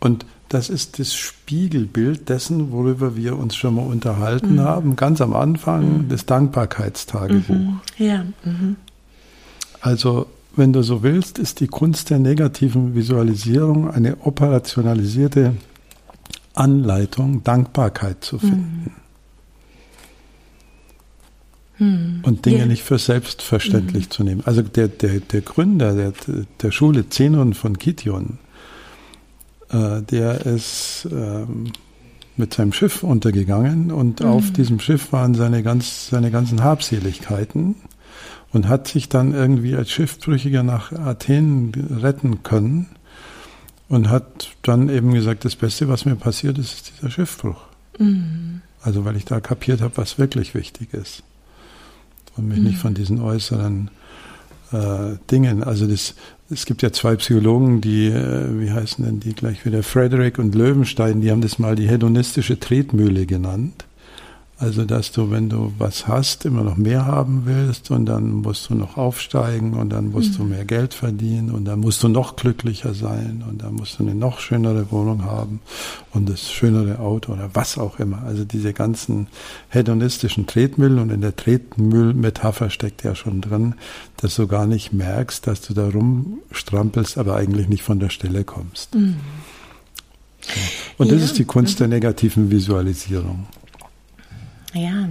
Und 0.00 0.26
das 0.48 0.70
ist 0.70 0.98
das 0.98 1.14
Spiegelbild 1.14 2.28
dessen, 2.28 2.72
worüber 2.72 3.14
wir 3.14 3.38
uns 3.38 3.54
schon 3.54 3.76
mal 3.76 3.86
unterhalten 3.86 4.56
mhm. 4.56 4.60
haben, 4.60 4.96
ganz 4.96 5.20
am 5.20 5.32
Anfang, 5.32 5.98
mhm. 5.98 6.08
das 6.08 6.26
Dankbarkeitstagebuch. 6.26 7.54
Mhm. 7.54 7.80
Ja. 7.98 8.24
Mhm. 8.44 8.76
Also 9.80 10.26
wenn 10.58 10.72
du 10.72 10.82
so 10.82 11.02
willst, 11.02 11.38
ist 11.38 11.60
die 11.60 11.68
Kunst 11.68 12.10
der 12.10 12.18
negativen 12.18 12.94
Visualisierung 12.94 13.90
eine 13.90 14.18
operationalisierte 14.20 15.54
Anleitung, 16.54 17.44
Dankbarkeit 17.44 18.24
zu 18.24 18.38
finden. 18.38 18.92
hm. 21.78 22.20
und 22.22 22.44
Dinge 22.44 22.58
ja. 22.58 22.66
nicht 22.66 22.82
für 22.82 22.98
selbstverständlich 22.98 24.04
hm. 24.04 24.10
zu 24.10 24.24
nehmen. 24.24 24.42
Also 24.44 24.62
der, 24.62 24.88
der, 24.88 25.20
der 25.20 25.40
Gründer 25.40 25.94
der, 25.94 26.12
der 26.60 26.70
Schule 26.70 27.08
Zenon 27.08 27.54
von 27.54 27.78
Kition, 27.78 28.38
äh, 29.70 30.02
der 30.02 30.44
ist 30.44 31.08
ähm, 31.10 31.72
mit 32.36 32.54
seinem 32.54 32.72
Schiff 32.72 33.02
untergegangen 33.02 33.90
und 33.90 34.20
mhm. 34.20 34.26
auf 34.26 34.52
diesem 34.52 34.80
Schiff 34.80 35.12
waren 35.12 35.34
seine, 35.34 35.62
ganz, 35.62 36.08
seine 36.08 36.30
ganzen 36.30 36.62
Habseligkeiten 36.62 37.76
und 38.52 38.68
hat 38.68 38.88
sich 38.88 39.08
dann 39.08 39.34
irgendwie 39.34 39.74
als 39.74 39.90
Schiffbrüchiger 39.90 40.62
nach 40.62 40.92
Athen 40.92 41.72
retten 42.00 42.42
können 42.42 42.86
und 43.88 44.08
hat 44.08 44.50
dann 44.62 44.88
eben 44.88 45.12
gesagt, 45.12 45.44
das 45.44 45.56
Beste, 45.56 45.88
was 45.88 46.04
mir 46.04 46.16
passiert 46.16 46.58
ist, 46.58 46.72
ist 46.72 46.92
dieser 46.96 47.10
Schiffbruch. 47.10 47.60
Mhm. 47.98 48.62
Also 48.80 49.04
weil 49.04 49.16
ich 49.16 49.24
da 49.24 49.40
kapiert 49.40 49.80
habe, 49.80 49.96
was 49.96 50.18
wirklich 50.18 50.54
wichtig 50.54 50.94
ist 50.94 51.22
und 52.36 52.48
mich 52.48 52.58
mhm. 52.58 52.64
nicht 52.64 52.78
von 52.78 52.94
diesen 52.94 53.20
äußeren 53.20 53.90
äh, 54.72 55.16
Dingen, 55.30 55.62
also 55.62 55.86
das, 55.86 56.14
es 56.50 56.64
gibt 56.64 56.82
ja 56.82 56.92
zwei 56.92 57.16
Psychologen, 57.16 57.80
die, 57.80 58.06
äh, 58.06 58.60
wie 58.60 58.70
heißen 58.70 59.04
denn 59.04 59.20
die 59.20 59.34
gleich 59.34 59.64
wieder, 59.64 59.82
Frederick 59.82 60.38
und 60.38 60.54
Löwenstein, 60.54 61.20
die 61.20 61.30
haben 61.30 61.40
das 61.40 61.58
mal 61.58 61.74
die 61.74 61.88
hedonistische 61.88 62.60
Tretmühle 62.60 63.26
genannt. 63.26 63.84
Also, 64.60 64.84
dass 64.84 65.12
du, 65.12 65.30
wenn 65.30 65.48
du 65.48 65.72
was 65.78 66.08
hast, 66.08 66.44
immer 66.44 66.64
noch 66.64 66.76
mehr 66.76 67.06
haben 67.06 67.42
willst 67.44 67.92
und 67.92 68.06
dann 68.06 68.32
musst 68.32 68.68
du 68.68 68.74
noch 68.74 68.96
aufsteigen 68.96 69.74
und 69.74 69.90
dann 69.90 70.10
musst 70.10 70.32
mhm. 70.32 70.36
du 70.36 70.44
mehr 70.44 70.64
Geld 70.64 70.94
verdienen 70.94 71.52
und 71.52 71.64
dann 71.64 71.78
musst 71.78 72.02
du 72.02 72.08
noch 72.08 72.34
glücklicher 72.34 72.92
sein 72.92 73.44
und 73.48 73.62
dann 73.62 73.74
musst 73.74 73.98
du 73.98 74.02
eine 74.02 74.16
noch 74.16 74.40
schönere 74.40 74.90
Wohnung 74.90 75.24
haben 75.24 75.60
und 76.12 76.28
das 76.28 76.50
schönere 76.50 76.98
Auto 76.98 77.34
oder 77.34 77.50
was 77.54 77.78
auch 77.78 78.00
immer. 78.00 78.24
Also 78.24 78.44
diese 78.44 78.72
ganzen 78.72 79.28
hedonistischen 79.68 80.48
Tretmühlen 80.48 80.98
und 80.98 81.10
in 81.10 81.20
der 81.20 81.36
Tretmühlmetapher 81.36 82.68
steckt 82.70 83.04
ja 83.04 83.14
schon 83.14 83.40
drin, 83.40 83.76
dass 84.16 84.34
du 84.34 84.48
gar 84.48 84.66
nicht 84.66 84.92
merkst, 84.92 85.46
dass 85.46 85.60
du 85.60 85.72
da 85.72 85.88
rumstrampelst, 85.88 87.16
aber 87.16 87.36
eigentlich 87.36 87.68
nicht 87.68 87.84
von 87.84 88.00
der 88.00 88.10
Stelle 88.10 88.42
kommst. 88.42 88.96
Mhm. 88.96 89.18
Und 90.96 91.12
das 91.12 91.18
ja. 91.18 91.24
ist 91.26 91.38
die 91.38 91.44
Kunst 91.44 91.78
der 91.78 91.86
mhm. 91.86 91.94
negativen 91.94 92.50
Visualisierung. 92.50 93.46
Ja, 94.74 95.08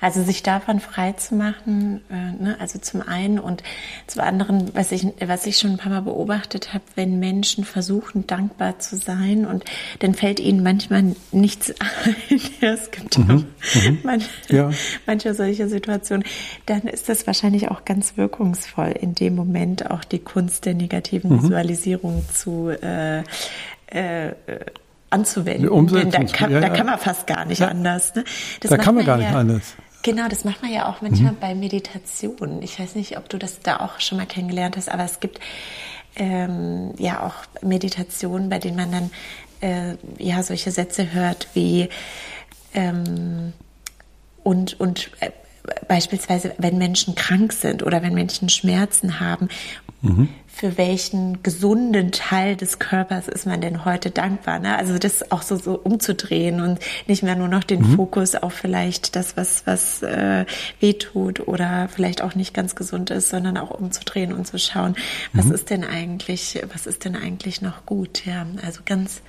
also 0.00 0.24
sich 0.24 0.42
davon 0.42 0.80
frei 0.80 1.12
zu 1.12 1.36
machen, 1.36 2.00
äh, 2.10 2.42
ne, 2.42 2.56
also 2.58 2.80
zum 2.80 3.02
einen 3.02 3.38
und 3.38 3.62
zum 4.08 4.22
anderen, 4.22 4.74
was 4.74 4.90
ich, 4.90 5.06
was 5.24 5.46
ich 5.46 5.58
schon 5.58 5.72
ein 5.72 5.76
paar 5.76 5.92
Mal 5.92 6.02
beobachtet 6.02 6.74
habe, 6.74 6.82
wenn 6.96 7.20
Menschen 7.20 7.64
versuchen, 7.64 8.26
dankbar 8.26 8.80
zu 8.80 8.96
sein 8.96 9.46
und 9.46 9.64
dann 10.00 10.14
fällt 10.14 10.40
ihnen 10.40 10.64
manchmal 10.64 11.14
nichts 11.30 11.72
ein. 12.04 12.40
es 12.60 12.90
gibt 12.90 13.16
mhm, 13.16 13.46
mhm. 13.74 13.98
manche, 14.02 14.28
ja. 14.48 14.70
manche 15.06 15.34
solche 15.34 15.68
Situationen, 15.68 16.24
dann 16.66 16.82
ist 16.82 17.08
das 17.08 17.28
wahrscheinlich 17.28 17.70
auch 17.70 17.84
ganz 17.84 18.16
wirkungsvoll, 18.16 18.90
in 18.90 19.14
dem 19.14 19.36
Moment 19.36 19.88
auch 19.88 20.02
die 20.02 20.18
Kunst 20.18 20.66
der 20.66 20.74
negativen 20.74 21.30
mhm. 21.30 21.42
Visualisierung 21.44 22.24
zu 22.32 22.70
äh, 22.70 23.22
äh, 23.86 24.34
anzuwenden. 25.10 25.86
Denn 25.88 26.10
da 26.10 26.24
kann, 26.24 26.50
ja, 26.50 26.60
ja. 26.60 26.68
da 26.68 26.74
kann 26.74 26.86
man 26.86 26.98
fast 26.98 27.26
gar 27.26 27.44
nicht 27.44 27.60
ja. 27.60 27.68
anders. 27.68 28.14
Ne? 28.14 28.24
da 28.62 28.76
kann 28.76 28.94
man 28.94 29.04
gar 29.04 29.16
nicht 29.16 29.30
anders. 29.30 29.74
Genau, 30.02 30.28
das 30.28 30.44
macht 30.44 30.62
man 30.62 30.72
ja 30.72 30.88
auch 30.88 31.02
manchmal 31.02 31.32
mhm. 31.32 31.40
bei 31.40 31.54
Meditation. 31.54 32.62
Ich 32.62 32.78
weiß 32.78 32.94
nicht, 32.94 33.18
ob 33.18 33.28
du 33.28 33.38
das 33.38 33.60
da 33.60 33.80
auch 33.80 34.00
schon 34.00 34.16
mal 34.16 34.26
kennengelernt 34.26 34.76
hast, 34.76 34.90
aber 34.90 35.04
es 35.04 35.20
gibt 35.20 35.40
ähm, 36.16 36.92
ja 36.96 37.22
auch 37.22 37.34
Meditationen, 37.62 38.48
bei 38.48 38.58
denen 38.58 38.76
man 38.76 38.92
dann 38.92 39.10
äh, 39.60 39.96
ja 40.18 40.42
solche 40.42 40.70
Sätze 40.70 41.12
hört 41.12 41.48
wie 41.52 41.90
ähm, 42.72 43.52
und 44.42 44.80
und 44.80 45.10
äh, 45.20 45.30
beispielsweise, 45.86 46.54
wenn 46.58 46.78
Menschen 46.78 47.14
krank 47.14 47.52
sind 47.52 47.82
oder 47.82 48.02
wenn 48.02 48.14
Menschen 48.14 48.48
Schmerzen 48.48 49.20
haben, 49.20 49.48
mhm. 50.00 50.28
Für 50.52 50.76
welchen 50.76 51.42
gesunden 51.42 52.12
Teil 52.12 52.56
des 52.56 52.78
Körpers 52.78 53.28
ist 53.28 53.46
man 53.46 53.60
denn 53.60 53.84
heute 53.84 54.10
dankbar? 54.10 54.58
Ne? 54.58 54.76
Also 54.76 54.98
das 54.98 55.30
auch 55.32 55.42
so, 55.42 55.56
so 55.56 55.80
umzudrehen 55.82 56.60
und 56.60 56.80
nicht 57.06 57.22
mehr 57.22 57.36
nur 57.36 57.48
noch 57.48 57.64
den 57.64 57.80
mhm. 57.80 57.96
Fokus 57.96 58.34
auf 58.34 58.52
vielleicht 58.52 59.16
das, 59.16 59.36
was, 59.36 59.66
was 59.66 60.02
äh, 60.02 60.44
wehtut 60.80 61.40
oder 61.48 61.88
vielleicht 61.88 62.22
auch 62.22 62.34
nicht 62.34 62.52
ganz 62.52 62.74
gesund 62.74 63.10
ist, 63.10 63.30
sondern 63.30 63.56
auch 63.56 63.70
umzudrehen 63.70 64.32
und 64.32 64.46
zu 64.46 64.58
schauen, 64.58 64.96
was 65.32 65.46
mhm. 65.46 65.52
ist 65.52 65.70
denn 65.70 65.84
eigentlich, 65.84 66.62
was 66.72 66.86
ist 66.86 67.04
denn 67.04 67.16
eigentlich 67.16 67.62
noch 67.62 67.86
gut? 67.86 68.26
Ja, 68.26 68.44
also 68.64 68.80
ganz 68.84 69.22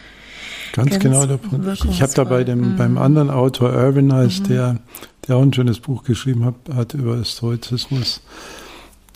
Ganz, 0.74 0.92
Ganz 0.92 1.04
genau 1.04 1.26
der 1.26 1.38
Punkt. 1.38 1.86
Ich 1.90 2.02
habe 2.02 2.14
da 2.14 2.24
bei 2.24 2.44
dem, 2.44 2.74
mhm. 2.74 2.78
beim 2.78 2.98
anderen 2.98 3.30
Autor, 3.30 3.74
Irwin 3.74 4.12
heißt 4.14 4.44
mhm. 4.44 4.48
der, 4.48 4.78
der 5.28 5.36
auch 5.36 5.42
ein 5.42 5.54
schönes 5.54 5.80
Buch 5.80 6.04
geschrieben 6.04 6.46
hat, 6.46 6.56
hat 6.74 6.94
über 6.94 7.24
Stoizismus. 7.24 8.22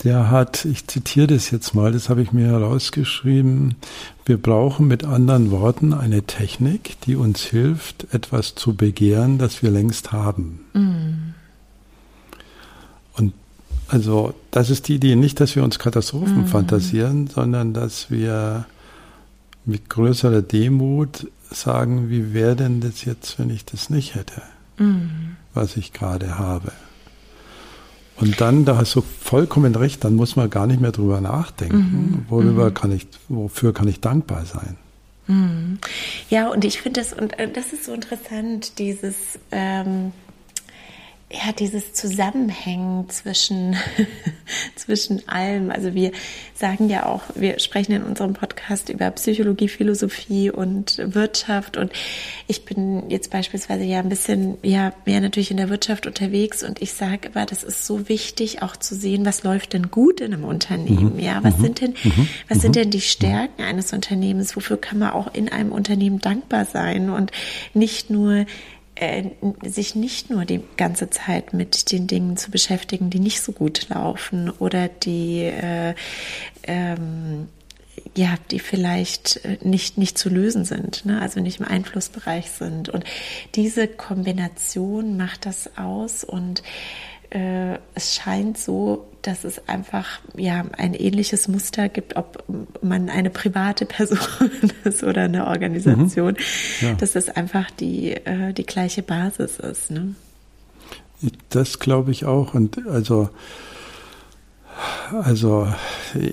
Der 0.06 0.30
hat, 0.30 0.64
ich 0.64 0.86
zitiere 0.86 1.26
das 1.26 1.50
jetzt 1.50 1.74
mal, 1.74 1.90
das 1.90 2.08
habe 2.08 2.22
ich 2.22 2.30
mir 2.30 2.46
herausgeschrieben, 2.46 3.74
wir 4.24 4.40
brauchen 4.40 4.86
mit 4.86 5.02
anderen 5.02 5.50
Worten 5.50 5.92
eine 5.92 6.22
Technik, 6.22 7.00
die 7.00 7.16
uns 7.16 7.40
hilft, 7.40 8.14
etwas 8.14 8.54
zu 8.54 8.76
begehren, 8.76 9.38
das 9.38 9.64
wir 9.64 9.72
längst 9.72 10.12
haben. 10.12 10.60
Mhm. 10.74 11.34
Und 13.16 13.32
also 13.88 14.32
das 14.52 14.70
ist 14.70 14.86
die 14.86 14.94
Idee, 14.94 15.16
nicht, 15.16 15.40
dass 15.40 15.56
wir 15.56 15.64
uns 15.64 15.80
Katastrophen 15.80 16.42
mhm. 16.42 16.46
fantasieren, 16.46 17.26
sondern 17.26 17.74
dass 17.74 18.08
wir 18.08 18.66
mit 19.64 19.90
größerer 19.90 20.42
Demut 20.42 21.26
sagen, 21.50 22.10
wie 22.10 22.32
wäre 22.32 22.54
denn 22.54 22.80
das 22.80 23.04
jetzt, 23.04 23.40
wenn 23.40 23.50
ich 23.50 23.64
das 23.64 23.90
nicht 23.90 24.14
hätte, 24.14 24.40
mhm. 24.78 25.34
was 25.52 25.76
ich 25.76 25.92
gerade 25.92 26.38
habe. 26.38 26.70
Und 28.18 28.40
dann, 28.40 28.64
da 28.64 28.76
hast 28.76 28.94
du 28.94 29.02
vollkommen 29.02 29.74
recht, 29.74 30.04
dann 30.04 30.14
muss 30.14 30.36
man 30.36 30.48
gar 30.48 30.66
nicht 30.66 30.80
mehr 30.80 30.92
drüber 30.92 31.20
nachdenken, 31.20 31.76
mhm. 31.76 32.26
worüber 32.28 32.70
mhm. 32.70 32.74
kann 32.74 32.92
ich, 32.92 33.06
wofür 33.28 33.74
kann 33.74 33.88
ich 33.88 34.00
dankbar 34.00 34.44
sein. 34.46 34.76
Mhm. 35.26 35.78
Ja, 36.30 36.48
und 36.48 36.64
ich 36.64 36.80
finde 36.80 37.00
das, 37.00 37.12
und 37.12 37.38
äh, 37.38 37.50
das 37.50 37.72
ist 37.72 37.84
so 37.84 37.92
interessant, 37.92 38.78
dieses, 38.78 39.38
ähm, 39.50 40.12
ja, 41.28 41.50
dieses 41.50 41.92
Zusammenhängen 41.92 43.10
zwischen, 43.10 43.76
zwischen 44.76 45.28
allem. 45.28 45.72
Also 45.72 45.92
wir 45.92 46.12
sagen 46.54 46.88
ja 46.88 47.04
auch, 47.06 47.22
wir 47.34 47.58
sprechen 47.58 47.92
in 47.92 48.04
unserem 48.04 48.32
Podcast 48.32 48.90
über 48.90 49.10
Psychologie, 49.10 49.66
Philosophie 49.66 50.52
und 50.52 51.02
Wirtschaft. 51.04 51.78
Und 51.78 51.92
ich 52.46 52.64
bin 52.64 53.10
jetzt 53.10 53.32
beispielsweise 53.32 53.82
ja 53.82 53.98
ein 53.98 54.08
bisschen, 54.08 54.56
ja, 54.62 54.92
mehr 55.04 55.20
natürlich 55.20 55.50
in 55.50 55.56
der 55.56 55.68
Wirtschaft 55.68 56.06
unterwegs. 56.06 56.62
Und 56.62 56.80
ich 56.80 56.92
sage 56.92 57.30
aber, 57.34 57.44
das 57.44 57.64
ist 57.64 57.86
so 57.86 58.08
wichtig, 58.08 58.62
auch 58.62 58.76
zu 58.76 58.94
sehen, 58.94 59.26
was 59.26 59.42
läuft 59.42 59.72
denn 59.72 59.90
gut 59.90 60.20
in 60.20 60.32
einem 60.32 60.44
Unternehmen? 60.44 61.14
Mhm. 61.14 61.18
Ja, 61.20 61.42
was 61.42 61.58
mhm. 61.58 61.62
sind 61.62 61.80
denn, 61.80 61.94
mhm. 62.04 62.28
was 62.48 62.60
sind 62.60 62.76
mhm. 62.76 62.80
denn 62.82 62.90
die 62.92 63.00
Stärken 63.00 63.62
eines 63.62 63.92
Unternehmens? 63.92 64.54
Wofür 64.54 64.76
kann 64.76 65.00
man 65.00 65.10
auch 65.10 65.34
in 65.34 65.48
einem 65.48 65.72
Unternehmen 65.72 66.20
dankbar 66.20 66.66
sein? 66.66 67.10
Und 67.10 67.32
nicht 67.74 68.10
nur 68.10 68.46
sich 69.62 69.94
nicht 69.94 70.30
nur 70.30 70.44
die 70.44 70.62
ganze 70.76 71.10
Zeit 71.10 71.52
mit 71.52 71.92
den 71.92 72.06
Dingen 72.06 72.36
zu 72.36 72.50
beschäftigen, 72.50 73.10
die 73.10 73.20
nicht 73.20 73.42
so 73.42 73.52
gut 73.52 73.88
laufen 73.88 74.50
oder 74.50 74.88
die 74.88 75.42
äh, 75.42 75.94
ähm, 76.62 77.48
ja, 78.14 78.34
die 78.50 78.60
vielleicht 78.60 79.44
äh, 79.44 79.58
nicht, 79.62 79.98
nicht 79.98 80.18
zu 80.18 80.28
lösen 80.28 80.64
sind, 80.64 81.04
ne? 81.04 81.20
also 81.20 81.40
nicht 81.40 81.60
im 81.60 81.66
Einflussbereich 81.66 82.50
sind. 82.50 82.88
Und 82.88 83.04
diese 83.54 83.88
Kombination 83.88 85.16
macht 85.16 85.46
das 85.46 85.76
aus 85.76 86.24
und 86.24 86.62
äh, 87.30 87.74
es 87.94 88.14
scheint 88.14 88.58
so, 88.58 89.06
dass 89.26 89.44
es 89.44 89.68
einfach 89.68 90.06
ja 90.36 90.64
ein 90.76 90.94
ähnliches 90.94 91.48
Muster 91.48 91.88
gibt, 91.88 92.16
ob 92.16 92.44
man 92.82 93.08
eine 93.08 93.30
private 93.30 93.86
Person 93.86 94.18
ist 94.84 95.02
oder 95.02 95.22
eine 95.22 95.46
Organisation, 95.46 96.32
mhm. 96.32 96.86
ja. 96.86 96.94
dass 96.94 97.16
es 97.16 97.28
einfach 97.28 97.70
die, 97.70 98.12
äh, 98.12 98.52
die 98.52 98.64
gleiche 98.64 99.02
Basis 99.02 99.58
ist. 99.58 99.90
Ne? 99.90 100.14
Das 101.48 101.78
glaube 101.78 102.10
ich 102.10 102.24
auch. 102.24 102.54
Und 102.54 102.86
also, 102.86 103.30
also, 105.22 105.66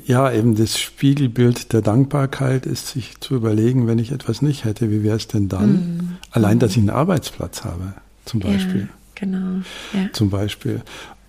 ja, 0.05 0.31
eben 0.31 0.55
das 0.55 0.77
Spiegelbild 0.77 1.71
der 1.71 1.81
Dankbarkeit 1.81 2.65
ist, 2.65 2.89
sich 2.89 3.19
zu 3.21 3.35
überlegen, 3.35 3.87
wenn 3.87 3.99
ich 3.99 4.11
etwas 4.11 4.41
nicht 4.41 4.65
hätte, 4.65 4.91
wie 4.91 5.03
wäre 5.03 5.15
es 5.15 5.27
denn 5.27 5.47
dann? 5.47 5.71
Mhm. 5.71 6.17
Allein, 6.31 6.59
dass 6.59 6.71
ich 6.71 6.79
einen 6.79 6.89
Arbeitsplatz 6.89 7.63
habe, 7.63 7.93
zum 8.25 8.41
Beispiel. 8.41 8.81
Ja. 8.81 8.87
Genau. 9.15 9.61
Ja. 9.93 10.11
Zum 10.11 10.29
Beispiel. 10.29 10.81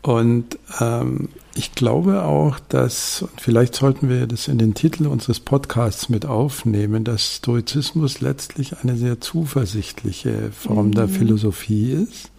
Und 0.05 0.59
ähm, 0.83 1.31
ich 1.55 1.75
glaube 1.75 2.25
auch, 2.25 2.59
dass, 2.69 3.25
vielleicht 3.39 3.75
sollten 3.75 4.11
wir 4.11 4.27
das 4.27 4.49
in 4.49 4.59
den 4.59 4.75
Titel 4.75 5.07
unseres 5.07 5.41
Podcasts 5.41 6.11
mit 6.11 6.27
aufnehmen, 6.27 7.05
dass 7.05 7.37
Stoizismus 7.37 8.21
letztlich 8.21 8.77
eine 8.83 8.99
sehr 8.99 9.23
zuversichtliche 9.23 10.51
Form 10.53 10.89
mhm. 10.89 10.93
der 10.93 11.09
Philosophie 11.09 11.93
ist. 11.93 12.31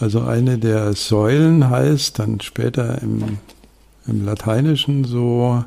Also 0.00 0.22
eine 0.22 0.58
der 0.58 0.94
Säulen 0.94 1.70
heißt 1.70 2.18
dann 2.18 2.40
später 2.40 3.00
im, 3.00 3.38
im 4.08 4.24
Lateinischen 4.24 5.04
so 5.04 5.64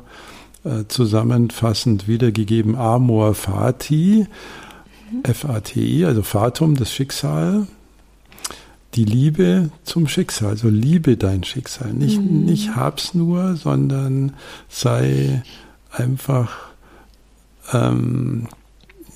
äh, 0.64 0.84
zusammenfassend 0.86 2.08
wiedergegeben 2.08 2.76
Amor 2.76 3.32
Fati. 3.32 4.26
F-A-T-I, 5.22 6.04
also 6.04 6.22
Fatum, 6.22 6.74
das 6.74 6.92
Schicksal 6.92 7.66
die 8.96 9.04
Liebe 9.04 9.70
zum 9.84 10.08
Schicksal, 10.08 10.50
also 10.50 10.68
liebe 10.68 11.16
dein 11.16 11.44
Schicksal. 11.44 11.92
Nicht, 11.92 12.20
mhm. 12.20 12.44
nicht 12.44 12.74
hab's 12.74 13.14
nur, 13.14 13.56
sondern 13.56 14.32
sei 14.68 15.42
einfach, 15.90 16.50
ähm, 17.72 18.48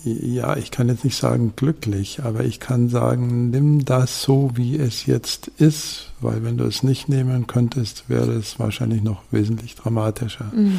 ja, 0.04 0.56
ich 0.56 0.70
kann 0.70 0.88
jetzt 0.88 1.04
nicht 1.04 1.16
sagen 1.16 1.52
glücklich, 1.56 2.22
aber 2.22 2.44
ich 2.44 2.60
kann 2.60 2.88
sagen, 2.88 3.50
nimm 3.50 3.84
das 3.84 4.22
so, 4.22 4.52
wie 4.54 4.76
es 4.76 5.06
jetzt 5.06 5.48
ist, 5.48 6.12
weil 6.20 6.42
wenn 6.42 6.56
du 6.56 6.64
es 6.64 6.82
nicht 6.82 7.08
nehmen 7.08 7.46
könntest, 7.46 8.08
wäre 8.08 8.32
es 8.32 8.58
wahrscheinlich 8.58 9.02
noch 9.02 9.22
wesentlich 9.30 9.74
dramatischer. 9.74 10.50
Mhm. 10.54 10.78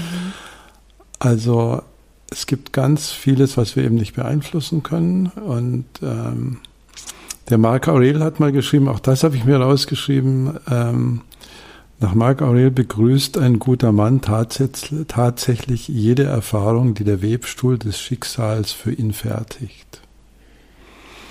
Also 1.20 1.82
es 2.32 2.48
gibt 2.48 2.74
ganz 2.74 3.12
vieles, 3.12 3.58
was 3.58 3.76
wir 3.76 3.84
eben 3.84 3.96
nicht 3.96 4.16
beeinflussen 4.16 4.84
können 4.84 5.28
und 5.28 5.86
ähm, 6.02 6.58
der 7.50 7.58
Marc 7.58 7.88
Aurel 7.88 8.24
hat 8.24 8.40
mal 8.40 8.52
geschrieben, 8.52 8.88
auch 8.88 9.00
das 9.00 9.24
habe 9.24 9.36
ich 9.36 9.46
mir 9.46 9.58
rausgeschrieben, 9.58 10.60
ähm, 10.70 11.22
nach 12.00 12.16
Marc 12.16 12.42
Aurel 12.42 12.72
begrüßt 12.72 13.38
ein 13.38 13.60
guter 13.60 13.92
Mann 13.92 14.22
tatsächlich, 14.22 15.88
jede 15.88 16.24
Erfahrung, 16.24 16.96
die 16.96 17.04
der 17.04 17.22
Webstuhl 17.22 17.78
des 17.78 18.00
Schicksals 18.00 18.72
für 18.72 18.92
ihn 18.92 19.14
fertigt. 19.14 20.02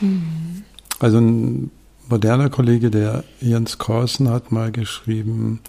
Mhm. 0.01 0.63
Also 1.01 1.19
ein 1.19 1.73
moderner 2.09 2.51
Kollege, 2.51 2.91
der 2.91 3.25
Jens 3.41 3.79
Korsen, 3.79 4.29
hat 4.29 4.53
mal 4.53 4.71
geschrieben, 4.71 5.61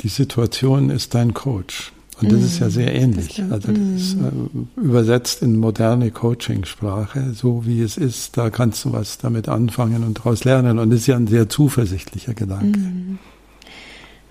die 0.00 0.08
Situation 0.08 0.90
ist 0.90 1.14
dein 1.14 1.32
Coach. 1.32 1.92
Und 2.22 2.32
das 2.32 2.42
ist 2.42 2.58
ja 2.58 2.66
mhm. 2.66 2.70
sehr 2.70 2.94
ähnlich. 2.94 3.42
Also 3.50 3.72
das 3.72 3.78
ist 3.78 4.16
mhm. 4.20 4.68
äh, 4.76 4.80
übersetzt 4.80 5.42
in 5.42 5.56
moderne 5.56 6.10
Coaching-Sprache, 6.10 7.32
so 7.34 7.66
wie 7.66 7.80
es 7.82 7.96
ist, 7.96 8.36
da 8.36 8.50
kannst 8.50 8.84
du 8.84 8.92
was 8.92 9.18
damit 9.18 9.48
anfangen 9.48 10.04
und 10.04 10.18
daraus 10.18 10.44
lernen. 10.44 10.78
Und 10.78 10.90
das 10.90 11.00
ist 11.00 11.06
ja 11.06 11.16
ein 11.16 11.26
sehr 11.26 11.48
zuversichtlicher 11.48 12.34
Gedanke. 12.34 12.78
Mhm. 12.78 13.18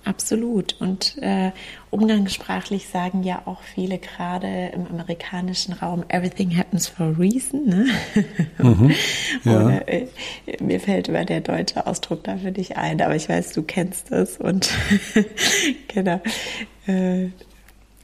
Absolut. 0.06 0.76
Und 0.80 1.18
äh, 1.22 1.52
umgangssprachlich 1.92 2.88
sagen 2.88 3.24
ja 3.24 3.44
auch 3.46 3.62
viele 3.62 4.00
gerade 4.00 4.72
im 4.74 4.88
amerikanischen 4.88 5.74
Raum, 5.74 6.04
everything 6.08 6.56
happens 6.58 6.88
for 6.88 7.08
a 7.08 7.10
reason. 7.12 7.66
Ne? 7.66 7.86
Mhm, 8.58 8.92
ja. 9.44 9.66
Oder, 9.66 9.88
äh, 9.88 10.08
mir 10.62 10.80
fällt 10.80 11.10
immer 11.10 11.26
der 11.26 11.42
deutsche 11.42 11.86
Ausdruck 11.86 12.24
dafür 12.24 12.52
nicht 12.52 12.78
ein, 12.78 13.02
aber 13.02 13.16
ich 13.16 13.30
weiß, 13.30 13.54
du 13.54 13.62
kennst 13.64 14.12
es. 14.12 14.38
Und 14.38 14.72
genau. 15.88 16.22
Äh, 16.88 17.30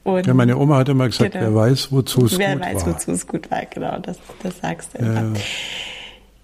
und 0.06 0.28
ja, 0.28 0.36
meine 0.36 0.56
Oma 0.58 0.78
hat 0.78 0.90
immer 0.90 1.08
gesagt, 1.08 1.32
genau. 1.32 1.46
wer 1.46 1.56
weiß, 1.56 1.92
wozu 1.92 2.26
es 2.26 2.34
gut 2.34 2.40
war. 2.40 2.48
Wer 2.48 2.60
weiß, 2.60 2.86
wozu 2.86 3.12
es 3.12 3.26
gut 3.26 3.50
war, 3.50 3.66
genau, 3.66 3.98
das, 3.98 4.20
das 4.44 4.60
sagst 4.60 4.94
du 4.94 5.00
immer. 5.00 5.34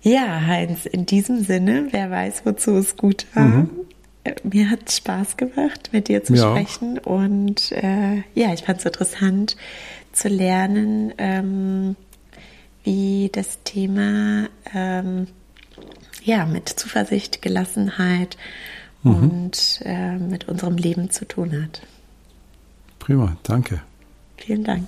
Ja. 0.01 0.11
ja, 0.11 0.45
Heinz, 0.47 0.87
in 0.87 1.05
diesem 1.05 1.43
Sinne, 1.43 1.87
wer 1.91 2.09
weiß, 2.09 2.41
wozu 2.43 2.71
es 2.71 2.97
gut 2.97 3.27
war. 3.35 3.45
Mhm. 3.45 3.69
Mir 4.41 4.71
hat 4.71 4.89
es 4.89 4.97
Spaß 4.97 5.37
gemacht, 5.37 5.89
mit 5.91 6.07
dir 6.07 6.23
zu 6.23 6.33
ja. 6.33 6.49
sprechen. 6.49 6.97
Und 6.97 7.71
äh, 7.71 8.23
ja, 8.33 8.51
ich 8.51 8.63
fand 8.63 8.79
es 8.79 8.85
interessant 8.85 9.55
zu 10.11 10.27
lernen, 10.27 11.13
ähm, 11.19 11.95
wie 12.83 13.29
das 13.31 13.59
Thema 13.63 14.49
ähm, 14.73 15.27
ja, 16.23 16.47
mit 16.47 16.67
Zuversicht, 16.67 17.43
Gelassenheit 17.43 18.37
mhm. 19.03 19.13
und 19.13 19.81
äh, 19.85 20.17
mit 20.17 20.47
unserem 20.47 20.77
Leben 20.77 21.11
zu 21.11 21.27
tun 21.27 21.61
hat. 21.61 21.83
Prima, 23.01 23.35
danke. 23.43 23.81
Vielen 24.37 24.63
Dank. 24.63 24.87